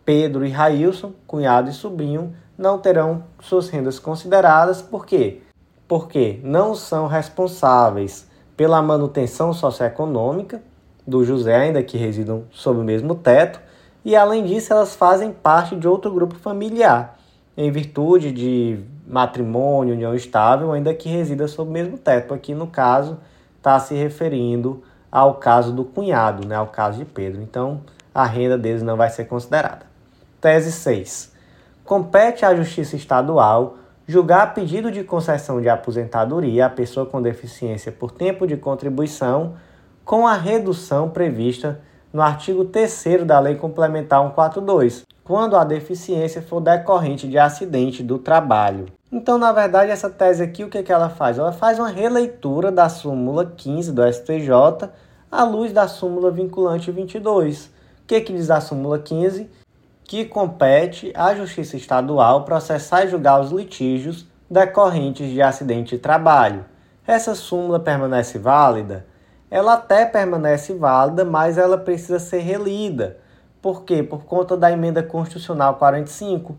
Pedro 0.05 0.45
e 0.47 0.51
Railson, 0.51 1.13
cunhado 1.27 1.69
e 1.69 1.73
sobrinho, 1.73 2.33
não 2.57 2.79
terão 2.79 3.25
suas 3.41 3.69
rendas 3.69 3.99
consideradas. 3.99 4.81
Por 4.81 5.05
quê? 5.05 5.41
Porque 5.89 6.41
não 6.43 6.75
são 6.75 7.07
responsáveis 7.07 8.29
pela 8.57 8.81
manutenção 8.81 9.53
socioeconômica 9.53 10.63
do 11.07 11.25
José, 11.25 11.57
ainda 11.57 11.83
que 11.83 11.99
residam 11.99 12.45
sob 12.51 12.81
o 12.81 12.85
mesmo 12.85 13.15
teto, 13.15 13.61
e 14.05 14.17
além 14.17 14.45
disso 14.45 14.73
elas 14.73 14.95
fazem 14.95 15.33
parte 15.33 15.77
de 15.77 15.87
outro 15.87 16.11
grupo 16.13 16.35
familiar, 16.37 17.19
em 17.57 17.71
virtude 17.71 18.33
de 18.33 18.81
matrimônio, 19.07 19.95
união 19.95 20.15
estável, 20.15 20.73
ainda 20.73 20.93
que 20.93 21.09
resida 21.09 21.47
sob 21.47 21.71
o 21.71 21.73
mesmo 21.73 21.97
teto. 21.97 22.35
Aqui 22.35 22.55
no 22.55 22.67
caso 22.67 23.19
está 23.57 23.79
se 23.79 23.95
referindo 23.95 24.83
ao 25.11 25.35
caso 25.35 25.73
do 25.73 25.85
cunhado, 25.85 26.47
né, 26.47 26.57
ao 26.57 26.67
caso 26.67 26.99
de 26.99 27.05
Pedro. 27.05 27.41
Então 27.41 27.81
a 28.15 28.25
renda 28.25 28.59
deles 28.59 28.83
não 28.83 28.97
vai 28.97 29.11
ser 29.11 29.27
considerada. 29.27 29.87
Tese 30.41 30.73
6. 30.73 31.33
Compete 31.85 32.45
à 32.45 32.55
Justiça 32.55 32.97
Estadual 32.97 33.77
julgar 34.07 34.55
pedido 34.55 34.91
de 34.91 35.03
concessão 35.03 35.61
de 35.61 35.69
aposentadoria 35.69 36.67
à 36.67 36.71
pessoa 36.71 37.07
com 37.07 37.21
deficiência 37.21 37.91
por 37.91 38.11
tempo 38.11 38.47
de 38.47 38.57
contribuição 38.57 39.55
com 40.05 40.27
a 40.27 40.35
redução 40.35 41.11
prevista 41.11 41.81
no 42.13 42.23
artigo 42.23 42.65
3 42.65 43.25
da 43.27 43.41
Lei 43.41 43.57
Complementar 43.57 44.21
142, 44.21 45.05
quando 45.27 45.57
a 45.57 45.65
deficiência 45.65 46.41
for 46.41 46.61
decorrente 46.61 47.27
de 47.27 47.37
acidente 47.37 48.03
do 48.03 48.19
trabalho. 48.19 48.87
Então, 49.11 49.37
na 49.37 49.53
verdade, 49.53 49.91
essa 49.91 50.09
tese 50.09 50.43
aqui, 50.43 50.63
o 50.63 50.69
que, 50.69 50.79
é 50.79 50.83
que 50.83 50.93
ela 50.93 51.09
faz? 51.09 51.37
Ela 51.37 51.53
faz 51.53 51.79
uma 51.79 51.89
releitura 51.89 52.71
da 52.71 52.89
súmula 52.89 53.45
15 53.45 53.93
do 53.93 54.03
STJ 54.07 54.89
à 55.31 55.43
luz 55.43 55.73
da 55.73 55.89
súmula 55.89 56.31
vinculante 56.31 56.93
22. 56.93 57.67
O 57.67 57.71
que, 58.07 58.21
que 58.21 58.33
diz 58.33 58.51
a 58.51 58.61
súmula 58.61 59.01
15? 59.01 59.51
Que 60.05 60.25
compete 60.25 61.13
à 61.17 61.35
Justiça 61.35 61.77
Estadual 61.77 62.45
processar 62.45 63.05
e 63.05 63.09
julgar 63.09 63.41
os 63.41 63.51
litígios 63.51 64.27
decorrentes 64.49 65.29
de 65.29 65.43
acidente 65.43 65.97
de 65.97 66.03
trabalho. 66.03 66.65
Essa 67.05 67.35
súmula 67.35 67.81
permanece 67.81 68.39
válida? 68.39 69.05
ela 69.51 69.75
até 69.75 70.05
permanece 70.05 70.75
válida, 70.75 71.25
mas 71.25 71.57
ela 71.57 71.79
precisa 71.79 72.19
ser 72.19 72.41
relida. 72.41 73.19
Por 73.61 73.83
quê? 73.85 74.03
Por 74.03 74.25
conta 74.25 74.57
da 74.57 74.71
emenda 74.71 75.03
constitucional 75.03 75.77
45. 75.77 76.57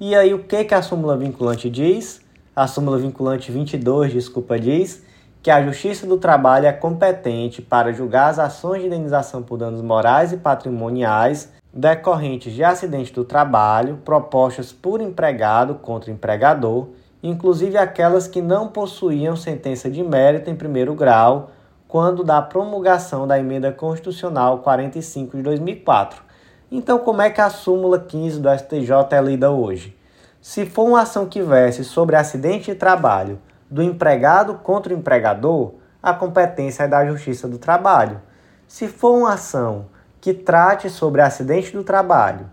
E 0.00 0.14
aí 0.14 0.32
o 0.34 0.44
que 0.44 0.64
que 0.64 0.74
a 0.74 0.82
súmula 0.82 1.16
vinculante 1.16 1.68
diz? 1.68 2.20
A 2.54 2.66
súmula 2.66 2.98
vinculante 2.98 3.52
22, 3.52 4.12
desculpa, 4.12 4.58
diz 4.58 5.02
que 5.42 5.50
a 5.50 5.62
Justiça 5.62 6.06
do 6.06 6.18
Trabalho 6.18 6.66
é 6.66 6.72
competente 6.72 7.62
para 7.62 7.92
julgar 7.92 8.30
as 8.30 8.38
ações 8.38 8.82
de 8.82 8.88
indenização 8.88 9.42
por 9.42 9.56
danos 9.56 9.80
morais 9.80 10.32
e 10.32 10.36
patrimoniais 10.36 11.52
decorrentes 11.72 12.52
de 12.52 12.64
acidente 12.64 13.12
do 13.12 13.24
trabalho 13.24 13.98
propostas 14.04 14.72
por 14.72 15.00
empregado 15.00 15.76
contra 15.76 16.10
empregador, 16.10 16.88
inclusive 17.22 17.76
aquelas 17.76 18.26
que 18.26 18.42
não 18.42 18.68
possuíam 18.68 19.36
sentença 19.36 19.88
de 19.90 20.02
mérito 20.02 20.50
em 20.50 20.56
primeiro 20.56 20.94
grau 20.94 21.50
quando 21.86 22.22
da 22.22 22.42
promulgação 22.42 23.26
da 23.26 23.38
emenda 23.38 23.72
constitucional 23.72 24.58
45 24.58 25.36
de 25.36 25.42
2004. 25.42 26.27
Então, 26.70 26.98
como 26.98 27.22
é 27.22 27.30
que 27.30 27.40
a 27.40 27.48
súmula 27.48 27.98
15 27.98 28.40
do 28.40 28.48
STJ 28.50 29.16
é 29.16 29.22
lida 29.22 29.50
hoje? 29.50 29.96
Se 30.40 30.66
for 30.66 30.86
uma 30.86 31.00
ação 31.00 31.24
que 31.24 31.40
verse 31.40 31.82
sobre 31.82 32.14
acidente 32.14 32.72
de 32.72 32.74
trabalho 32.74 33.38
do 33.70 33.82
empregado 33.82 34.54
contra 34.56 34.94
o 34.94 34.96
empregador, 34.96 35.72
a 36.02 36.12
competência 36.12 36.82
é 36.82 36.88
da 36.88 37.06
Justiça 37.06 37.48
do 37.48 37.56
Trabalho. 37.56 38.20
Se 38.66 38.86
for 38.86 39.16
uma 39.16 39.32
ação 39.32 39.86
que 40.20 40.34
trate 40.34 40.90
sobre 40.90 41.22
acidente 41.22 41.72
do 41.72 41.82
trabalho 41.82 42.50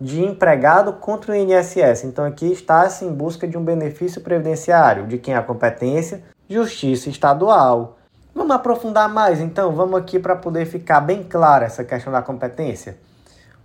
de 0.00 0.24
empregado 0.24 0.94
contra 0.94 1.32
o 1.32 1.34
INSS, 1.34 2.04
então 2.04 2.24
aqui 2.24 2.50
está-se 2.50 3.04
em 3.04 3.12
busca 3.12 3.46
de 3.46 3.58
um 3.58 3.64
benefício 3.64 4.22
previdenciário, 4.22 5.06
de 5.06 5.18
quem 5.18 5.34
é 5.34 5.36
a 5.36 5.42
competência? 5.42 6.22
Justiça 6.48 7.10
Estadual. 7.10 7.98
Vamos 8.34 8.54
aprofundar 8.56 9.08
mais 9.08 9.40
então, 9.40 9.72
vamos 9.72 10.00
aqui 10.00 10.18
para 10.18 10.36
poder 10.36 10.64
ficar 10.64 11.00
bem 11.00 11.22
clara 11.22 11.66
essa 11.66 11.84
questão 11.84 12.10
da 12.10 12.22
competência. 12.22 12.96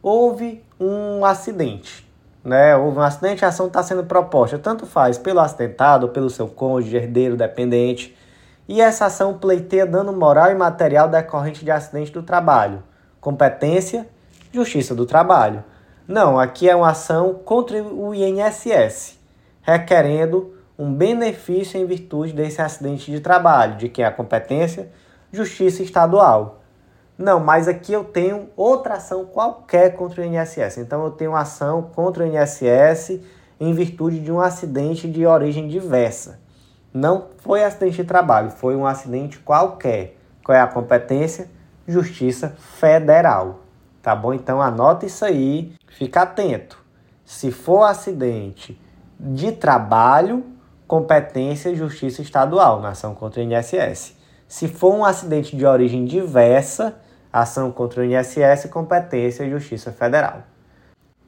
Houve 0.04 0.62
um 0.78 1.24
acidente, 1.24 2.06
né? 2.44 2.76
Houve 2.76 2.98
um 2.98 3.02
acidente, 3.02 3.46
a 3.46 3.48
ação 3.48 3.68
está 3.68 3.82
sendo 3.82 4.04
proposta, 4.04 4.60
tanto 4.60 4.86
faz 4.86 5.18
pelo 5.18 5.39
acidentado, 5.39 6.10
pelo 6.10 6.30
seu 6.30 6.46
cônjuge, 6.46 6.98
herdeiro, 6.98 7.38
dependente. 7.38 8.13
E 8.68 8.82
essa 8.82 9.06
ação 9.06 9.38
pleiteia 9.38 9.86
dano 9.86 10.12
moral 10.12 10.52
e 10.52 10.56
material 10.56 11.08
decorrente 11.08 11.63
de 11.63 11.72
acidente 11.72 12.12
do 12.12 12.22
trabalho. 12.22 12.84
Competência, 13.22 14.06
Justiça 14.52 14.94
do 14.94 15.06
Trabalho. 15.06 15.63
Não, 16.06 16.38
aqui 16.38 16.70
é 16.70 16.76
uma 16.76 16.89
ação 16.89 17.36
contra 17.36 17.82
o 17.82 18.13
INSS, 18.13 19.18
requerendo 19.62 20.54
um 20.78 20.94
benefício 20.94 21.80
em 21.80 21.86
virtude 21.86 22.34
desse 22.34 22.62
acidente 22.62 23.10
de 23.10 23.22
trabalho, 23.22 23.78
de 23.78 23.88
que 23.88 24.02
é 24.02 24.06
a 24.06 24.12
competência 24.12 24.92
justiça 25.32 25.82
estadual. 25.82 26.62
Não, 27.17 27.39
mas 27.39 27.67
aqui 27.67 27.93
eu 27.93 28.04
tenho 28.04 28.49
outra 28.56 28.95
ação 28.95 29.26
qualquer 29.26 29.95
contra 29.95 30.21
o 30.21 30.26
INSS. 30.26 30.78
Então 30.78 31.04
eu 31.04 31.12
tenho 31.12 31.36
ação 31.36 31.84
contra 31.93 32.23
o 32.23 32.28
INSS 32.28 33.19
em 33.60 33.73
virtude 33.73 34.19
de 34.19 34.32
um 34.32 34.41
acidente 34.41 35.08
de 35.10 35.26
origem 35.26 35.67
diversa. 35.67 36.39
Não 36.93 37.28
foi 37.38 37.63
acidente 37.63 37.97
de 37.97 38.04
trabalho, 38.04 38.52
foi 38.52 38.76
um 38.76 38.86
acidente 38.86 39.39
qualquer. 39.39 40.17
Qual 40.43 40.56
é 40.56 40.62
a 40.62 40.67
competência? 40.67 41.49
Justiça 41.88 42.56
Federal. 42.58 43.62
Tá 44.02 44.15
bom? 44.15 44.34
Então 44.34 44.62
anota 44.62 45.06
isso 45.06 45.23
aí, 45.23 45.73
fica 45.88 46.23
atento. 46.23 46.78
Se 47.23 47.52
for 47.52 47.84
acidente 47.84 48.80
de 49.19 49.52
trabalho, 49.54 50.43
competência 50.86 51.73
justiça 51.73 52.21
estadual 52.21 52.82
na 52.82 52.89
ação 52.89 53.15
contra 53.15 53.41
o 53.41 53.43
INSS. 53.43 54.15
Se 54.54 54.68
for 54.68 54.94
um 54.94 55.04
acidente 55.04 55.58
de 55.58 55.66
origem 55.66 56.06
diversa, 56.06 56.96
ação 57.32 57.72
contra 57.72 58.02
o 58.02 58.06
INSS, 58.06 58.70
competência 58.70 59.50
justiça 59.50 59.92
federal. 59.92 60.44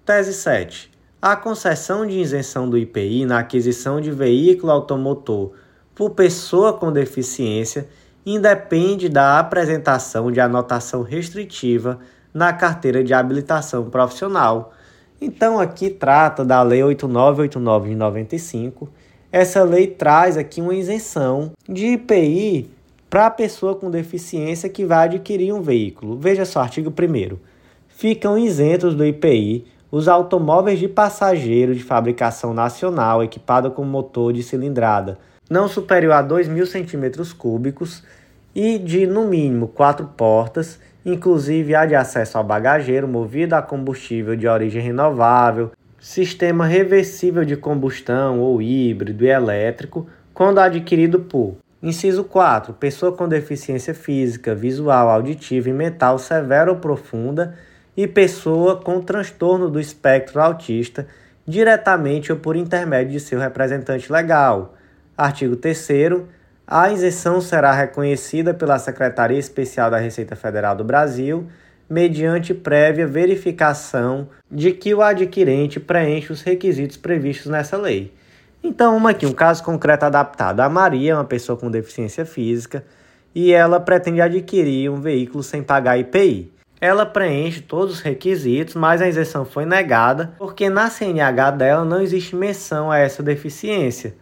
Tese 0.05 0.31
7. 0.31 0.91
A 1.19 1.35
concessão 1.35 2.05
de 2.05 2.19
isenção 2.19 2.69
do 2.69 2.77
IPI 2.77 3.25
na 3.25 3.39
aquisição 3.39 3.99
de 3.99 4.11
veículo 4.11 4.71
automotor 4.71 5.53
por 5.95 6.11
pessoa 6.11 6.73
com 6.73 6.91
deficiência 6.91 7.89
independe 8.23 9.09
da 9.09 9.39
apresentação 9.39 10.31
de 10.31 10.39
anotação 10.39 11.01
restritiva 11.01 11.97
na 12.31 12.53
carteira 12.53 13.03
de 13.03 13.11
habilitação 13.11 13.89
profissional. 13.89 14.71
Então 15.19 15.59
aqui 15.59 15.89
trata 15.89 16.45
da 16.45 16.61
Lei 16.61 16.83
8989 16.83 17.89
de 17.89 17.95
95 17.95 18.87
essa 19.31 19.63
lei 19.63 19.87
traz 19.87 20.37
aqui 20.37 20.61
uma 20.61 20.73
isenção 20.73 21.51
de 21.67 21.87
IPI 21.87 22.74
para 23.15 23.27
a 23.27 23.31
pessoa 23.31 23.75
com 23.75 23.89
deficiência 23.89 24.67
que 24.67 24.83
vai 24.83 25.05
adquirir 25.05 25.53
um 25.53 25.61
veículo. 25.61 26.17
Veja 26.17 26.43
só, 26.43 26.59
artigo 26.59 26.89
1. 26.91 27.37
Ficam 27.87 28.37
isentos 28.37 28.93
do 28.93 29.05
IPI 29.05 29.63
os 29.89 30.09
automóveis 30.09 30.79
de 30.79 30.89
passageiro 30.89 31.73
de 31.73 31.81
fabricação 31.81 32.53
nacional 32.53 33.23
equipado 33.23 33.71
com 33.71 33.85
motor 33.85 34.33
de 34.33 34.43
cilindrada 34.43 35.17
não 35.49 35.69
superior 35.69 36.11
a 36.11 36.21
2.000 36.21 36.63
cm3 36.63 38.03
e 38.53 38.77
de, 38.77 39.07
no 39.07 39.25
mínimo, 39.29 39.69
quatro 39.69 40.07
portas, 40.07 40.77
inclusive 41.05 41.73
a 41.73 41.85
de 41.85 41.95
acesso 41.95 42.37
ao 42.37 42.43
bagageiro 42.43 43.07
movido 43.07 43.55
a 43.55 43.61
combustível 43.61 44.35
de 44.35 44.45
origem 44.45 44.81
renovável, 44.81 45.71
sistema 46.01 46.65
reversível 46.65 47.45
de 47.45 47.55
combustão 47.55 48.41
ou 48.41 48.61
híbrido 48.61 49.23
e 49.23 49.29
elétrico 49.29 50.05
quando 50.33 50.59
adquirido 50.59 51.21
por 51.21 51.55
Inciso 51.85 52.23
4. 52.23 52.73
Pessoa 52.73 53.11
com 53.11 53.27
deficiência 53.27 53.93
física, 53.93 54.55
visual, 54.55 55.07
auditiva 55.07 55.69
e 55.69 55.71
mental 55.71 56.17
severa 56.17 56.71
ou 56.71 56.77
profunda 56.77 57.53
e 57.95 58.07
pessoa 58.07 58.81
com 58.81 58.99
transtorno 58.99 59.69
do 59.69 59.79
espectro 59.79 60.41
autista, 60.41 61.05
diretamente 61.45 62.31
ou 62.31 62.39
por 62.39 62.55
intermédio 62.55 63.11
de 63.11 63.19
seu 63.19 63.39
representante 63.39 64.11
legal. 64.11 64.73
Artigo 65.15 65.55
3 65.55 65.87
A 66.65 66.89
isenção 66.89 67.39
será 67.39 67.71
reconhecida 67.71 68.51
pela 68.51 68.79
Secretaria 68.79 69.37
Especial 69.37 69.91
da 69.91 69.99
Receita 69.99 70.35
Federal 70.35 70.75
do 70.75 70.83
Brasil 70.83 71.45
mediante 71.87 72.51
prévia 72.51 73.05
verificação 73.05 74.27
de 74.49 74.71
que 74.71 74.91
o 74.91 75.03
adquirente 75.03 75.79
preenche 75.79 76.33
os 76.33 76.41
requisitos 76.41 76.97
previstos 76.97 77.51
nessa 77.51 77.77
lei. 77.77 78.11
Então, 78.67 78.93
vamos 78.93 79.11
aqui, 79.11 79.27
um 79.27 79.31
caso 79.31 79.63
concreto 79.63 80.05
adaptado. 80.05 80.59
A 80.59 80.67
Maria 80.67 81.11
é 81.11 81.15
uma 81.15 81.23
pessoa 81.23 81.55
com 81.55 81.69
deficiência 81.69 82.25
física 82.25 82.83
e 83.33 83.53
ela 83.53 83.79
pretende 83.79 84.21
adquirir 84.21 84.89
um 84.89 84.99
veículo 84.99 85.43
sem 85.43 85.61
pagar 85.61 85.99
IPI. 85.99 86.51
ela 86.81 87.05
preenche 87.05 87.61
todos 87.61 87.95
os 87.95 88.01
requisitos, 88.01 88.73
mas 88.73 89.03
a 89.03 89.07
isenção 89.07 89.45
foi 89.45 89.67
negada 89.67 90.33
porque 90.39 90.67
na 90.67 90.89
CNH 90.89 91.51
dela 91.51 91.85
não 91.85 92.01
existe 92.01 92.35
menção 92.35 92.91
a 92.91 92.97
essa 92.97 93.21
deficiência. 93.21 94.15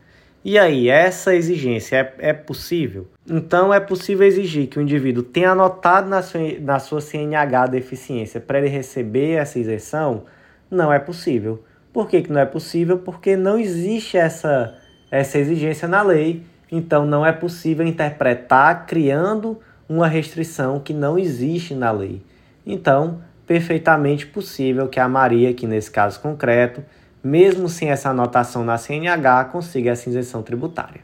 E 0.44 0.60
aí, 0.60 0.90
essa 0.90 1.34
exigência 1.34 2.14
é, 2.20 2.30
é 2.30 2.34
possível? 2.34 3.08
Então, 3.26 3.74
é 3.74 3.80
possível 3.80 4.28
exigir 4.28 4.68
que 4.68 4.78
o 4.78 4.82
indivíduo 4.82 5.24
tenha 5.24 5.52
anotado 5.52 6.10
na 6.10 6.22
sua, 6.22 6.42
na 6.60 6.80
sua 6.80 7.00
CNH 7.00 7.68
deficiência 7.68 8.42
para 8.42 8.60
ele 8.60 8.68
receber 8.68 9.36
essa 9.36 9.58
isenção? 9.58 10.26
Não 10.70 10.92
é 10.92 11.00
possível. 11.00 11.64
Por 11.94 12.10
que, 12.10 12.24
que 12.24 12.32
não 12.32 12.42
é 12.42 12.46
possível? 12.46 12.98
Porque 12.98 13.38
não 13.38 13.60
existe 13.60 14.18
essa, 14.18 14.76
essa 15.12 15.38
exigência 15.38 15.88
na 15.88 16.02
lei, 16.02 16.44
então 16.72 17.06
não 17.06 17.24
é 17.24 17.32
possível 17.32 17.86
interpretar 17.86 18.88
criando 18.88 19.60
uma 19.88 20.08
restrição 20.08 20.80
que 20.80 20.92
não 20.92 21.20
existe 21.20 21.76
na 21.76 21.92
lei. 21.92 22.20
Então, 22.66 23.22
perfeitamente 23.46 24.26
possível 24.26 24.88
que 24.88 25.00
a 25.00 25.08
Maria, 25.08 25.52
aqui 25.52 25.68
nesse 25.68 25.92
caso 25.92 26.20
concreto, 26.20 26.84
mesmo 27.24 27.70
sem 27.70 27.92
essa 27.92 28.10
anotação 28.10 28.66
na 28.66 28.78
CNH, 28.78 29.46
consiga 29.46 29.92
essa 29.92 30.10
isenção 30.10 30.42
tributária. 30.42 31.02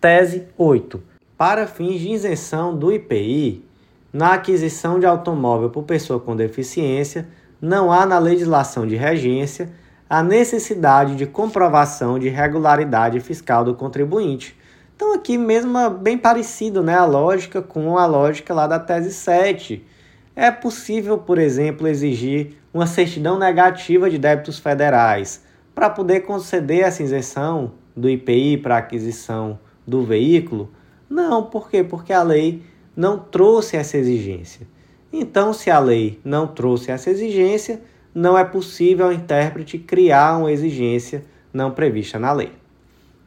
Tese 0.00 0.46
8. 0.56 1.02
Para 1.36 1.66
fins 1.66 2.00
de 2.00 2.10
isenção 2.10 2.76
do 2.76 2.92
IPI, 2.92 3.64
na 4.12 4.34
aquisição 4.34 5.00
de 5.00 5.06
automóvel 5.06 5.70
por 5.70 5.82
pessoa 5.82 6.20
com 6.20 6.36
deficiência, 6.36 7.26
não 7.60 7.92
há 7.92 8.06
na 8.06 8.18
legislação 8.18 8.86
de 8.86 8.94
regência 8.94 9.68
a 10.08 10.22
necessidade 10.22 11.16
de 11.16 11.26
comprovação 11.26 12.18
de 12.18 12.28
regularidade 12.28 13.20
fiscal 13.20 13.64
do 13.64 13.74
contribuinte. 13.74 14.56
Então 14.96 15.14
aqui 15.14 15.36
mesmo 15.36 15.90
bem 15.90 16.16
parecido, 16.16 16.82
né, 16.82 16.96
a 16.96 17.04
lógica 17.04 17.60
com 17.60 17.98
a 17.98 18.06
lógica 18.06 18.54
lá 18.54 18.66
da 18.66 18.78
tese 18.78 19.12
7, 19.12 19.84
é 20.34 20.50
possível, 20.50 21.18
por 21.18 21.38
exemplo, 21.38 21.86
exigir 21.86 22.56
uma 22.72 22.86
certidão 22.86 23.38
negativa 23.38 24.08
de 24.08 24.18
débitos 24.18 24.58
federais 24.58 25.42
para 25.74 25.90
poder 25.90 26.20
conceder 26.20 26.80
essa 26.80 27.02
isenção 27.02 27.72
do 27.96 28.08
IPI 28.08 28.58
para 28.58 28.78
aquisição 28.78 29.58
do 29.86 30.04
veículo? 30.04 30.72
Não, 31.08 31.42
por 31.42 31.68
quê? 31.70 31.82
Porque 31.82 32.12
a 32.12 32.22
lei 32.22 32.62
não 32.96 33.18
trouxe 33.18 33.76
essa 33.76 33.96
exigência. 33.96 34.66
Então, 35.12 35.52
se 35.52 35.70
a 35.70 35.78
lei 35.78 36.20
não 36.24 36.46
trouxe 36.46 36.90
essa 36.90 37.10
exigência, 37.10 37.80
não 38.14 38.36
é 38.36 38.44
possível 38.44 39.06
ao 39.06 39.12
intérprete 39.12 39.78
criar 39.78 40.36
uma 40.38 40.52
exigência 40.52 41.24
não 41.52 41.70
prevista 41.70 42.18
na 42.18 42.32
lei. 42.32 42.52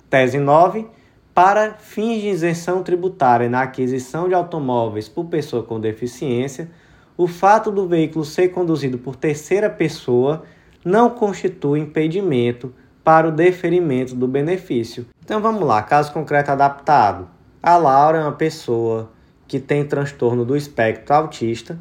Tese 0.10 0.38
9. 0.38 0.88
Para 1.34 1.74
fins 1.76 2.22
de 2.22 2.28
isenção 2.28 2.84
tributária 2.84 3.50
na 3.50 3.62
aquisição 3.62 4.28
de 4.28 4.34
automóveis 4.34 5.08
por 5.08 5.26
pessoa 5.26 5.64
com 5.64 5.80
deficiência, 5.80 6.70
o 7.18 7.28
fato 7.28 7.72
do 7.72 7.88
veículo 7.88 8.26
ser 8.26 8.50
conduzido 8.50 8.98
por 8.98 9.16
terceira 9.16 9.70
pessoa 9.70 10.44
não 10.84 11.10
constitui 11.10 11.80
impedimento 11.80 12.74
para 13.04 13.28
o 13.28 13.32
deferimento 13.32 14.16
do 14.16 14.28
benefício. 14.28 15.06
Então 15.24 15.42
vamos 15.42 15.64
lá, 15.64 15.82
caso 15.82 16.12
concreto 16.12 16.52
adaptado. 16.52 17.28
A 17.64 17.78
Laura 17.78 18.18
é 18.18 18.22
uma 18.22 18.32
pessoa 18.32 19.10
que 19.48 19.60
tem 19.60 19.86
transtorno 19.86 20.44
do 20.44 20.56
espectro 20.56 21.14
autista 21.16 21.80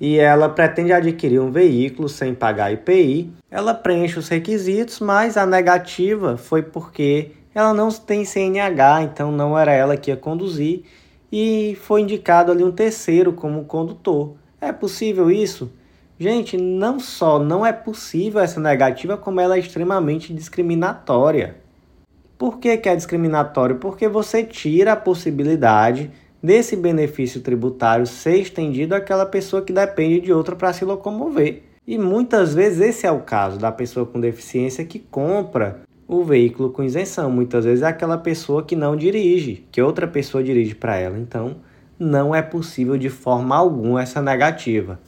e 0.00 0.18
ela 0.18 0.48
pretende 0.48 0.92
adquirir 0.92 1.40
um 1.40 1.50
veículo 1.50 2.08
sem 2.08 2.34
pagar 2.34 2.72
IPI. 2.72 3.32
Ela 3.50 3.74
preenche 3.74 4.18
os 4.18 4.28
requisitos, 4.28 5.00
mas 5.00 5.36
a 5.36 5.46
negativa 5.46 6.36
foi 6.36 6.62
porque 6.62 7.32
ela 7.54 7.72
não 7.72 7.88
tem 7.90 8.24
CNH, 8.24 9.02
então 9.02 9.32
não 9.32 9.58
era 9.58 9.72
ela 9.72 9.96
que 9.96 10.10
ia 10.10 10.16
conduzir 10.16 10.84
e 11.32 11.76
foi 11.82 12.02
indicado 12.02 12.52
ali 12.52 12.62
um 12.62 12.70
terceiro 12.70 13.32
como 13.32 13.64
condutor. 13.64 14.34
É 14.60 14.72
possível 14.72 15.30
isso? 15.30 15.72
Gente, 16.18 16.56
não 16.56 16.98
só 16.98 17.38
não 17.38 17.64
é 17.64 17.72
possível 17.72 18.40
essa 18.40 18.60
negativa, 18.60 19.16
como 19.16 19.40
ela 19.40 19.56
é 19.56 19.58
extremamente 19.58 20.32
discriminatória. 20.32 21.56
Por 22.38 22.58
que, 22.58 22.76
que 22.76 22.88
é 22.88 22.96
discriminatório? 22.96 23.76
Porque 23.76 24.08
você 24.08 24.42
tira 24.44 24.92
a 24.92 24.96
possibilidade 24.96 26.10
desse 26.46 26.76
benefício 26.76 27.40
tributário 27.40 28.06
ser 28.06 28.36
estendido 28.36 28.94
àquela 28.94 29.26
pessoa 29.26 29.62
que 29.62 29.72
depende 29.72 30.20
de 30.20 30.32
outra 30.32 30.54
para 30.54 30.72
se 30.72 30.84
locomover. 30.84 31.64
E 31.84 31.98
muitas 31.98 32.54
vezes 32.54 32.80
esse 32.80 33.04
é 33.04 33.10
o 33.10 33.18
caso 33.18 33.58
da 33.58 33.72
pessoa 33.72 34.06
com 34.06 34.20
deficiência 34.20 34.84
que 34.84 35.00
compra 35.00 35.80
o 36.06 36.22
veículo 36.22 36.70
com 36.70 36.84
isenção. 36.84 37.32
Muitas 37.32 37.64
vezes 37.64 37.82
é 37.82 37.88
aquela 37.88 38.16
pessoa 38.16 38.62
que 38.62 38.76
não 38.76 38.94
dirige, 38.94 39.66
que 39.72 39.82
outra 39.82 40.06
pessoa 40.06 40.40
dirige 40.40 40.76
para 40.76 40.96
ela. 40.96 41.18
Então, 41.18 41.56
não 41.98 42.32
é 42.32 42.42
possível 42.42 42.96
de 42.96 43.08
forma 43.08 43.56
alguma 43.56 44.00
essa 44.00 44.22
negativa. 44.22 45.00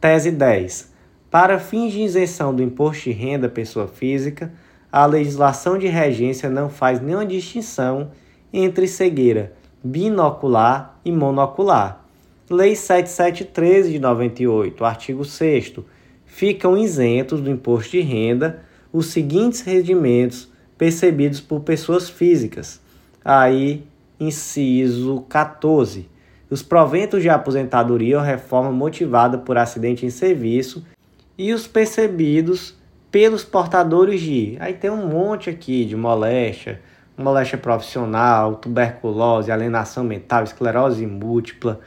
Tese 0.00 0.30
10. 0.30 0.90
Para 1.30 1.58
fins 1.58 1.92
de 1.92 2.00
isenção 2.00 2.54
do 2.54 2.62
imposto 2.62 3.04
de 3.04 3.10
renda 3.10 3.46
pessoa 3.46 3.88
física, 3.88 4.50
a 4.90 5.04
legislação 5.04 5.76
de 5.76 5.86
regência 5.86 6.48
não 6.48 6.70
faz 6.70 6.98
nenhuma 6.98 7.26
distinção 7.26 8.10
entre 8.50 8.88
cegueira 8.88 9.57
binocular 9.82 10.98
e 11.04 11.12
monocular. 11.12 12.04
Lei 12.50 12.74
7713 12.74 13.92
de 13.92 13.98
98, 13.98 14.84
artigo 14.84 15.24
6 15.24 15.74
ficam 16.24 16.76
isentos 16.76 17.40
do 17.40 17.50
imposto 17.50 17.90
de 17.92 18.00
renda 18.00 18.62
os 18.92 19.06
seguintes 19.06 19.60
rendimentos 19.60 20.50
percebidos 20.76 21.40
por 21.40 21.60
pessoas 21.60 22.08
físicas. 22.08 22.80
Aí, 23.24 23.84
inciso 24.18 25.24
14 25.28 26.08
os 26.50 26.62
proventos 26.62 27.22
de 27.22 27.28
aposentadoria 27.28 28.18
ou 28.18 28.24
reforma 28.24 28.70
motivada 28.72 29.36
por 29.38 29.58
acidente 29.58 30.06
em 30.06 30.10
serviço 30.10 30.84
e 31.36 31.52
os 31.52 31.66
percebidos 31.66 32.74
pelos 33.10 33.44
portadores 33.44 34.20
de. 34.20 34.56
Aí 34.58 34.74
tem 34.74 34.90
um 34.90 35.06
monte 35.06 35.50
aqui 35.50 35.84
de 35.84 35.96
moléstia, 35.96 36.80
moléstia 37.18 37.58
profissional, 37.58 38.56
tuberculose, 38.56 39.50
alienação 39.50 40.04
mental, 40.04 40.44
esclerose 40.44 41.06
múltipla, 41.06 41.80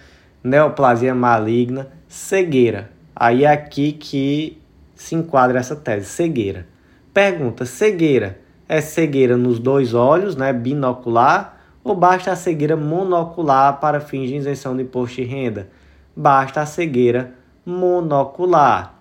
neoplasia 0.43 1.15
maligna, 1.15 1.87
cegueira. 2.07 2.91
Aí 3.15 3.45
é 3.45 3.51
aqui 3.51 3.93
que 3.93 4.61
se 4.93 5.15
enquadra 5.15 5.59
essa 5.59 5.75
tese, 5.75 6.07
cegueira. 6.07 6.67
Pergunta: 7.13 7.65
cegueira 7.65 8.39
é 8.67 8.81
cegueira 8.81 9.37
nos 9.37 9.57
dois 9.57 9.93
olhos, 9.93 10.35
né, 10.35 10.51
binocular 10.51 11.61
ou 11.83 11.95
basta 11.95 12.31
a 12.31 12.35
cegueira 12.35 12.75
monocular 12.75 13.79
para 13.79 13.99
fins 13.99 14.29
de 14.29 14.35
isenção 14.35 14.75
do 14.75 14.81
imposto 14.81 15.15
de 15.15 15.23
renda? 15.23 15.67
Basta 16.15 16.61
a 16.61 16.65
cegueira 16.65 17.33
monocular. 17.65 18.95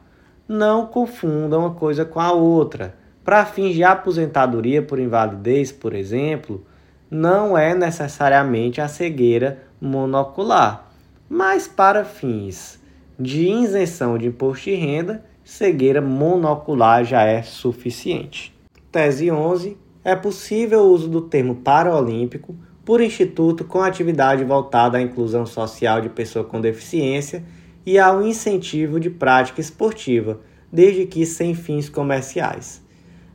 Não 0.49 0.87
confunda 0.87 1.59
uma 1.59 1.71
coisa 1.71 2.05
com 2.05 2.21
a 2.21 2.33
outra. 2.33 2.95
Para 3.31 3.45
fins 3.45 3.77
de 3.77 3.85
aposentadoria 3.85 4.83
por 4.83 4.99
invalidez, 4.99 5.71
por 5.71 5.95
exemplo, 5.95 6.67
não 7.09 7.57
é 7.57 7.77
necessariamente 7.77 8.81
a 8.81 8.89
cegueira 8.89 9.63
monocular, 9.81 10.91
mas 11.29 11.69
para 11.69 12.05
fins 12.05 12.81
de 13.17 13.49
isenção 13.49 14.19
de 14.19 14.27
imposto 14.27 14.65
de 14.65 14.75
renda, 14.75 15.25
cegueira 15.45 16.01
monocular 16.01 17.05
já 17.05 17.23
é 17.23 17.41
suficiente. 17.41 18.53
Tese 18.91 19.31
11. 19.31 19.79
É 20.03 20.17
possível 20.17 20.81
o 20.81 20.91
uso 20.91 21.09
do 21.09 21.21
termo 21.21 21.55
paraolímpico 21.55 22.57
por 22.85 23.01
instituto 23.01 23.65
com 23.65 23.81
atividade 23.81 24.43
voltada 24.43 24.99
à 24.99 25.01
inclusão 25.01 25.47
social 25.47 26.01
de 26.01 26.09
pessoa 26.09 26.45
com 26.45 26.61
deficiência 26.61 27.45
e 27.87 27.97
ao 27.97 28.27
incentivo 28.27 28.99
de 28.99 29.09
prática 29.09 29.61
esportiva, 29.61 30.41
desde 30.73 31.07
que 31.07 31.25
sem 31.25 31.55
fins 31.55 31.89
comerciais. 31.89 32.90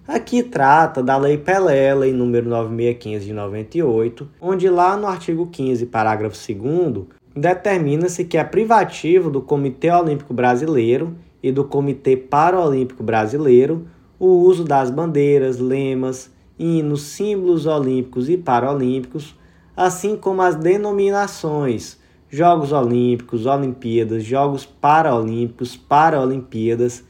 Aqui 0.07 0.43
trata 0.43 1.01
da 1.01 1.17
Lei 1.17 1.35
Pelé, 1.35 1.91
Lei 1.95 2.13
número 2.13 2.47
9615 2.47 3.25
de 3.25 3.33
98, 3.33 4.29
onde 4.39 4.69
lá 4.69 4.95
no 4.95 5.07
artigo 5.07 5.47
15, 5.47 5.87
parágrafo 5.87 6.37
2 6.37 7.05
determina-se 7.35 8.23
que 8.23 8.37
é 8.37 8.43
privativo 8.43 9.31
do 9.31 9.41
Comitê 9.41 9.89
Olímpico 9.89 10.31
Brasileiro 10.31 11.15
e 11.41 11.51
do 11.51 11.63
Comitê 11.63 12.15
Paralímpico 12.15 13.01
Brasileiro 13.01 13.87
o 14.19 14.27
uso 14.27 14.63
das 14.63 14.91
bandeiras, 14.91 15.57
lemas, 15.57 16.31
hinos, 16.57 17.01
símbolos 17.01 17.65
olímpicos 17.65 18.29
e 18.29 18.37
paralímpicos, 18.37 19.35
assim 19.75 20.15
como 20.15 20.43
as 20.43 20.55
denominações 20.55 21.99
Jogos 22.29 22.71
Olímpicos, 22.71 23.45
Olimpíadas, 23.47 24.23
Jogos 24.23 24.65
Paralímpicos, 24.65 25.75
Paralimpíadas, 25.75 27.03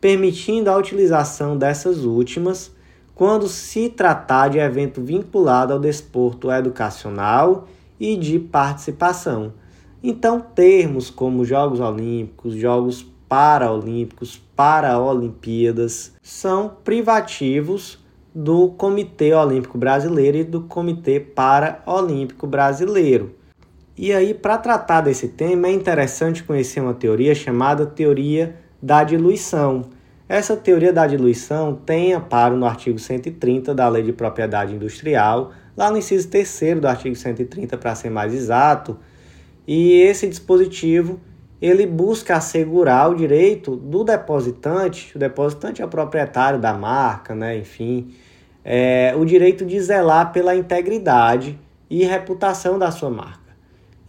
permitindo 0.00 0.70
a 0.70 0.76
utilização 0.76 1.56
dessas 1.56 2.04
últimas 2.04 2.70
quando 3.14 3.48
se 3.48 3.88
tratar 3.88 4.48
de 4.48 4.58
evento 4.58 5.02
vinculado 5.02 5.72
ao 5.72 5.80
desporto 5.80 6.50
educacional 6.52 7.66
e 7.98 8.16
de 8.16 8.38
participação. 8.38 9.52
Então, 10.02 10.40
termos 10.40 11.10
como 11.10 11.44
Jogos 11.44 11.80
Olímpicos, 11.80 12.54
Jogos 12.54 13.04
Paralímpicos, 13.28 14.40
Paraolimpíadas 14.54 16.12
são 16.22 16.76
privativos 16.84 17.98
do 18.32 18.68
Comitê 18.68 19.34
Olímpico 19.34 19.76
Brasileiro 19.76 20.38
e 20.38 20.44
do 20.44 20.62
Comitê 20.62 21.18
Paraolímpico 21.18 22.46
Brasileiro. 22.46 23.34
E 23.96 24.12
aí, 24.12 24.32
para 24.32 24.56
tratar 24.58 25.00
desse 25.00 25.26
tema, 25.26 25.66
é 25.66 25.72
interessante 25.72 26.44
conhecer 26.44 26.80
uma 26.80 26.94
teoria 26.94 27.34
chamada 27.34 27.84
teoria 27.84 28.54
da 28.82 29.04
diluição. 29.04 29.86
Essa 30.28 30.56
teoria 30.56 30.92
da 30.92 31.06
diluição 31.06 31.74
tem 31.74 32.12
amparo 32.12 32.56
no 32.56 32.66
artigo 32.66 32.98
130 32.98 33.74
da 33.74 33.88
Lei 33.88 34.02
de 34.02 34.12
Propriedade 34.12 34.74
Industrial, 34.74 35.52
lá 35.76 35.90
no 35.90 35.96
inciso 35.96 36.28
3 36.28 36.80
do 36.80 36.86
artigo 36.86 37.16
130, 37.16 37.78
para 37.78 37.94
ser 37.94 38.10
mais 38.10 38.34
exato. 38.34 38.98
E 39.66 39.92
esse 40.02 40.26
dispositivo 40.28 41.18
ele 41.60 41.86
busca 41.86 42.36
assegurar 42.36 43.10
o 43.10 43.14
direito 43.14 43.74
do 43.74 44.04
depositante, 44.04 45.16
o 45.16 45.18
depositante 45.18 45.82
é 45.82 45.84
o 45.84 45.88
proprietário 45.88 46.60
da 46.60 46.72
marca, 46.72 47.34
né? 47.34 47.56
enfim, 47.56 48.14
é, 48.64 49.14
o 49.16 49.24
direito 49.24 49.64
de 49.64 49.80
zelar 49.80 50.32
pela 50.32 50.54
integridade 50.54 51.58
e 51.90 52.04
reputação 52.04 52.78
da 52.78 52.90
sua 52.90 53.10
marca. 53.10 53.47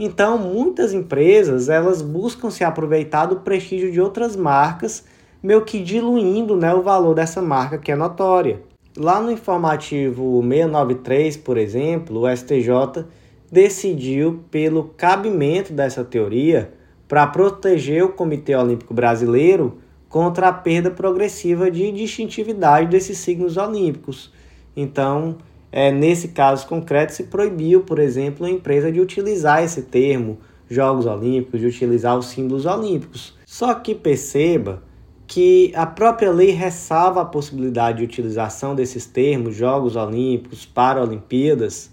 Então, 0.01 0.37
muitas 0.37 0.93
empresas 0.93 1.67
elas 1.67 2.01
buscam 2.01 2.49
se 2.49 2.63
aproveitar 2.63 3.25
do 3.25 3.41
prestígio 3.41 3.91
de 3.91 3.99
outras 3.99 4.33
marcas, 4.33 5.03
meio 5.43 5.65
que 5.65 5.83
diluindo 5.83 6.55
né, 6.55 6.73
o 6.73 6.81
valor 6.81 7.13
dessa 7.13 7.41
marca 7.41 7.77
que 7.77 7.91
é 7.91 7.97
notória. 7.97 8.61
Lá 8.95 9.19
no 9.19 9.29
informativo 9.29 10.41
693, 10.41 11.35
por 11.35 11.57
exemplo, 11.57 12.21
o 12.21 12.35
STJ 12.35 13.05
decidiu 13.51 14.39
pelo 14.49 14.85
cabimento 14.95 15.73
dessa 15.73 16.03
teoria 16.03 16.71
para 17.05 17.27
proteger 17.27 18.05
o 18.05 18.13
Comitê 18.13 18.55
Olímpico 18.55 18.93
Brasileiro 18.93 19.79
contra 20.07 20.47
a 20.47 20.53
perda 20.53 20.89
progressiva 20.89 21.69
de 21.69 21.91
distintividade 21.91 22.87
desses 22.87 23.17
signos 23.17 23.57
olímpicos. 23.57 24.31
Então, 24.75 25.37
é, 25.71 25.91
nesse 25.91 26.29
caso 26.29 26.67
concreto, 26.67 27.13
se 27.13 27.23
proibiu, 27.23 27.81
por 27.81 27.99
exemplo, 27.99 28.45
a 28.45 28.49
empresa 28.49 28.91
de 28.91 28.99
utilizar 28.99 29.63
esse 29.63 29.83
termo, 29.83 30.39
Jogos 30.69 31.05
Olímpicos, 31.05 31.59
de 31.59 31.67
utilizar 31.67 32.17
os 32.17 32.27
símbolos 32.27 32.65
olímpicos. 32.65 33.35
Só 33.45 33.73
que 33.73 33.93
perceba 33.93 34.81
que 35.27 35.71
a 35.75 35.85
própria 35.85 36.31
lei 36.31 36.49
ressalva 36.49 37.21
a 37.21 37.25
possibilidade 37.25 37.99
de 37.99 38.03
utilização 38.03 38.73
desses 38.73 39.05
termos, 39.05 39.55
Jogos 39.55 39.95
Olímpicos, 39.95 40.65
Paralimpíadas, 40.65 41.91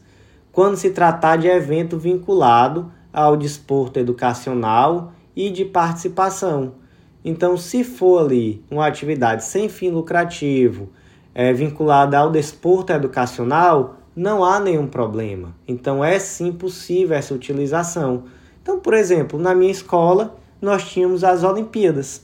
quando 0.50 0.76
se 0.76 0.90
tratar 0.90 1.36
de 1.36 1.46
evento 1.46 1.98
vinculado 1.98 2.90
ao 3.12 3.36
desporto 3.36 3.98
educacional 3.98 5.12
e 5.34 5.50
de 5.50 5.66
participação. 5.66 6.74
Então, 7.22 7.58
se 7.58 7.84
for 7.84 8.24
ali 8.24 8.64
uma 8.70 8.86
atividade 8.86 9.44
sem 9.44 9.68
fim 9.68 9.90
lucrativo, 9.90 10.88
é, 11.38 11.52
vinculada 11.52 12.18
ao 12.18 12.30
desporto 12.30 12.94
educacional, 12.94 13.96
não 14.16 14.42
há 14.42 14.58
nenhum 14.58 14.86
problema. 14.86 15.54
Então 15.68 16.02
é 16.02 16.18
sim 16.18 16.50
possível 16.50 17.14
essa 17.14 17.34
utilização. 17.34 18.24
Então, 18.62 18.80
por 18.80 18.94
exemplo, 18.94 19.38
na 19.38 19.54
minha 19.54 19.70
escola 19.70 20.34
nós 20.62 20.88
tínhamos 20.88 21.22
as 21.22 21.44
Olimpíadas. 21.44 22.22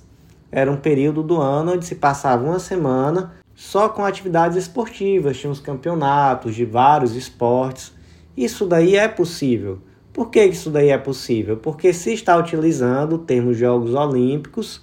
Era 0.50 0.72
um 0.72 0.78
período 0.78 1.22
do 1.22 1.38
ano 1.38 1.74
onde 1.74 1.84
se 1.84 1.96
passava 1.96 2.42
uma 2.42 2.58
semana 2.58 3.34
só 3.54 3.86
com 3.90 4.02
atividades 4.02 4.56
esportivas, 4.56 5.36
tínhamos 5.36 5.60
campeonatos 5.60 6.54
de 6.54 6.64
vários 6.64 7.14
esportes. 7.14 7.92
Isso 8.34 8.64
daí 8.64 8.96
é 8.96 9.08
possível. 9.08 9.78
Por 10.10 10.30
que 10.30 10.42
isso 10.42 10.70
daí 10.70 10.88
é 10.88 10.96
possível? 10.96 11.58
Porque 11.58 11.92
se 11.92 12.14
está 12.14 12.34
utilizando 12.38 13.16
o 13.16 13.18
termo 13.18 13.52
Jogos 13.52 13.92
Olímpicos 13.92 14.80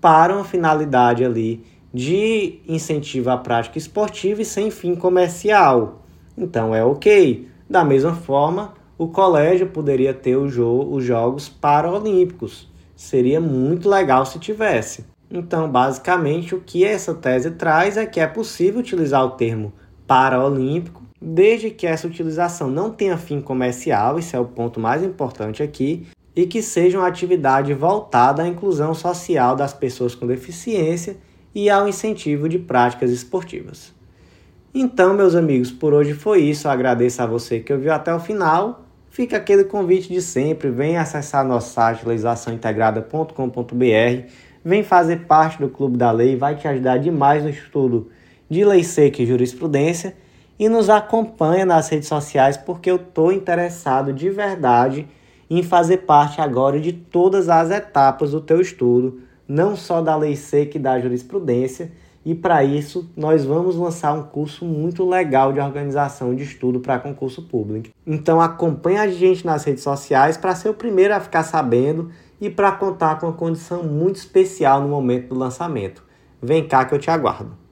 para 0.00 0.34
uma 0.34 0.44
finalidade 0.44 1.24
ali 1.24 1.64
de 1.92 2.60
incentivo 2.66 3.30
à 3.30 3.36
prática 3.36 3.78
esportiva 3.78 4.42
e 4.42 4.44
sem 4.44 4.70
fim 4.70 4.94
comercial. 4.94 6.02
Então 6.36 6.74
é 6.74 6.84
ok. 6.84 7.48
Da 7.68 7.84
mesma 7.84 8.14
forma, 8.14 8.74
o 8.96 9.08
colégio 9.08 9.68
poderia 9.68 10.14
ter 10.14 10.36
jo 10.48 10.88
os 10.90 11.04
Jogos 11.04 11.48
Paralímpicos. 11.48 12.68
Seria 12.96 13.40
muito 13.40 13.88
legal 13.88 14.26
se 14.26 14.38
tivesse. 14.38 15.04
Então, 15.30 15.70
basicamente, 15.70 16.54
o 16.54 16.60
que 16.60 16.84
essa 16.84 17.14
tese 17.14 17.50
traz 17.50 17.96
é 17.96 18.06
que 18.06 18.18
é 18.18 18.26
possível 18.26 18.80
utilizar 18.80 19.24
o 19.24 19.30
termo 19.30 19.72
paraolímpico, 20.06 21.02
desde 21.20 21.70
que 21.70 21.86
essa 21.86 22.06
utilização 22.06 22.70
não 22.70 22.90
tenha 22.90 23.18
fim 23.18 23.40
comercial, 23.40 24.18
esse 24.18 24.34
é 24.34 24.40
o 24.40 24.46
ponto 24.46 24.80
mais 24.80 25.02
importante 25.02 25.62
aqui, 25.62 26.06
e 26.34 26.46
que 26.46 26.62
seja 26.62 26.98
uma 26.98 27.06
atividade 27.06 27.74
voltada 27.74 28.42
à 28.42 28.48
inclusão 28.48 28.94
social 28.94 29.54
das 29.54 29.74
pessoas 29.74 30.14
com 30.14 30.26
deficiência 30.26 31.16
e 31.54 31.70
ao 31.70 31.88
incentivo 31.88 32.48
de 32.48 32.58
práticas 32.58 33.10
esportivas. 33.10 33.96
Então, 34.74 35.14
meus 35.14 35.34
amigos, 35.34 35.70
por 35.70 35.94
hoje 35.94 36.14
foi 36.14 36.42
isso. 36.42 36.66
Eu 36.66 36.72
agradeço 36.72 37.22
a 37.22 37.26
você 37.26 37.60
que 37.60 37.72
ouviu 37.72 37.92
até 37.92 38.14
o 38.14 38.20
final. 38.20 38.84
Fica 39.10 39.38
aquele 39.38 39.64
convite 39.64 40.08
de 40.08 40.20
sempre, 40.20 40.70
venha 40.70 41.00
acessar 41.00 41.44
nosso 41.44 41.72
site 41.72 42.06
legislaçãointegrada.com.br, 42.06 44.30
vem 44.64 44.84
fazer 44.84 45.26
parte 45.26 45.58
do 45.58 45.68
Clube 45.68 45.96
da 45.96 46.12
Lei, 46.12 46.36
vai 46.36 46.54
te 46.54 46.68
ajudar 46.68 46.98
demais 46.98 47.42
no 47.42 47.48
estudo 47.48 48.10
de 48.48 48.64
lei 48.64 48.84
seca 48.84 49.22
e 49.22 49.26
jurisprudência 49.26 50.14
e 50.58 50.68
nos 50.68 50.88
acompanha 50.88 51.64
nas 51.64 51.88
redes 51.88 52.08
sociais 52.08 52.56
porque 52.56 52.90
eu 52.90 52.96
estou 52.96 53.32
interessado 53.32 54.12
de 54.12 54.30
verdade 54.30 55.06
em 55.50 55.62
fazer 55.62 55.98
parte 55.98 56.40
agora 56.40 56.80
de 56.80 56.92
todas 56.92 57.48
as 57.48 57.70
etapas 57.70 58.32
do 58.32 58.40
teu 58.40 58.60
estudo 58.60 59.20
não 59.48 59.74
só 59.74 60.02
da 60.02 60.14
lei 60.14 60.36
seca 60.36 60.76
e 60.76 60.80
da 60.80 61.00
jurisprudência, 61.00 61.90
e 62.24 62.34
para 62.34 62.62
isso 62.62 63.10
nós 63.16 63.44
vamos 63.44 63.74
lançar 63.76 64.12
um 64.12 64.22
curso 64.22 64.64
muito 64.64 65.08
legal 65.08 65.50
de 65.50 65.60
organização 65.60 66.34
de 66.34 66.42
estudo 66.42 66.78
para 66.78 66.98
concurso 66.98 67.42
público. 67.42 67.88
Então 68.06 68.40
acompanhe 68.40 68.98
a 68.98 69.08
gente 69.08 69.46
nas 69.46 69.64
redes 69.64 69.82
sociais 69.82 70.36
para 70.36 70.54
ser 70.54 70.68
o 70.68 70.74
primeiro 70.74 71.14
a 71.14 71.20
ficar 71.20 71.42
sabendo 71.42 72.10
e 72.38 72.50
para 72.50 72.72
contar 72.72 73.18
com 73.18 73.26
uma 73.26 73.32
condição 73.32 73.82
muito 73.82 74.16
especial 74.16 74.82
no 74.82 74.88
momento 74.88 75.28
do 75.28 75.38
lançamento. 75.38 76.04
Vem 76.42 76.68
cá 76.68 76.84
que 76.84 76.94
eu 76.94 76.98
te 76.98 77.10
aguardo. 77.10 77.67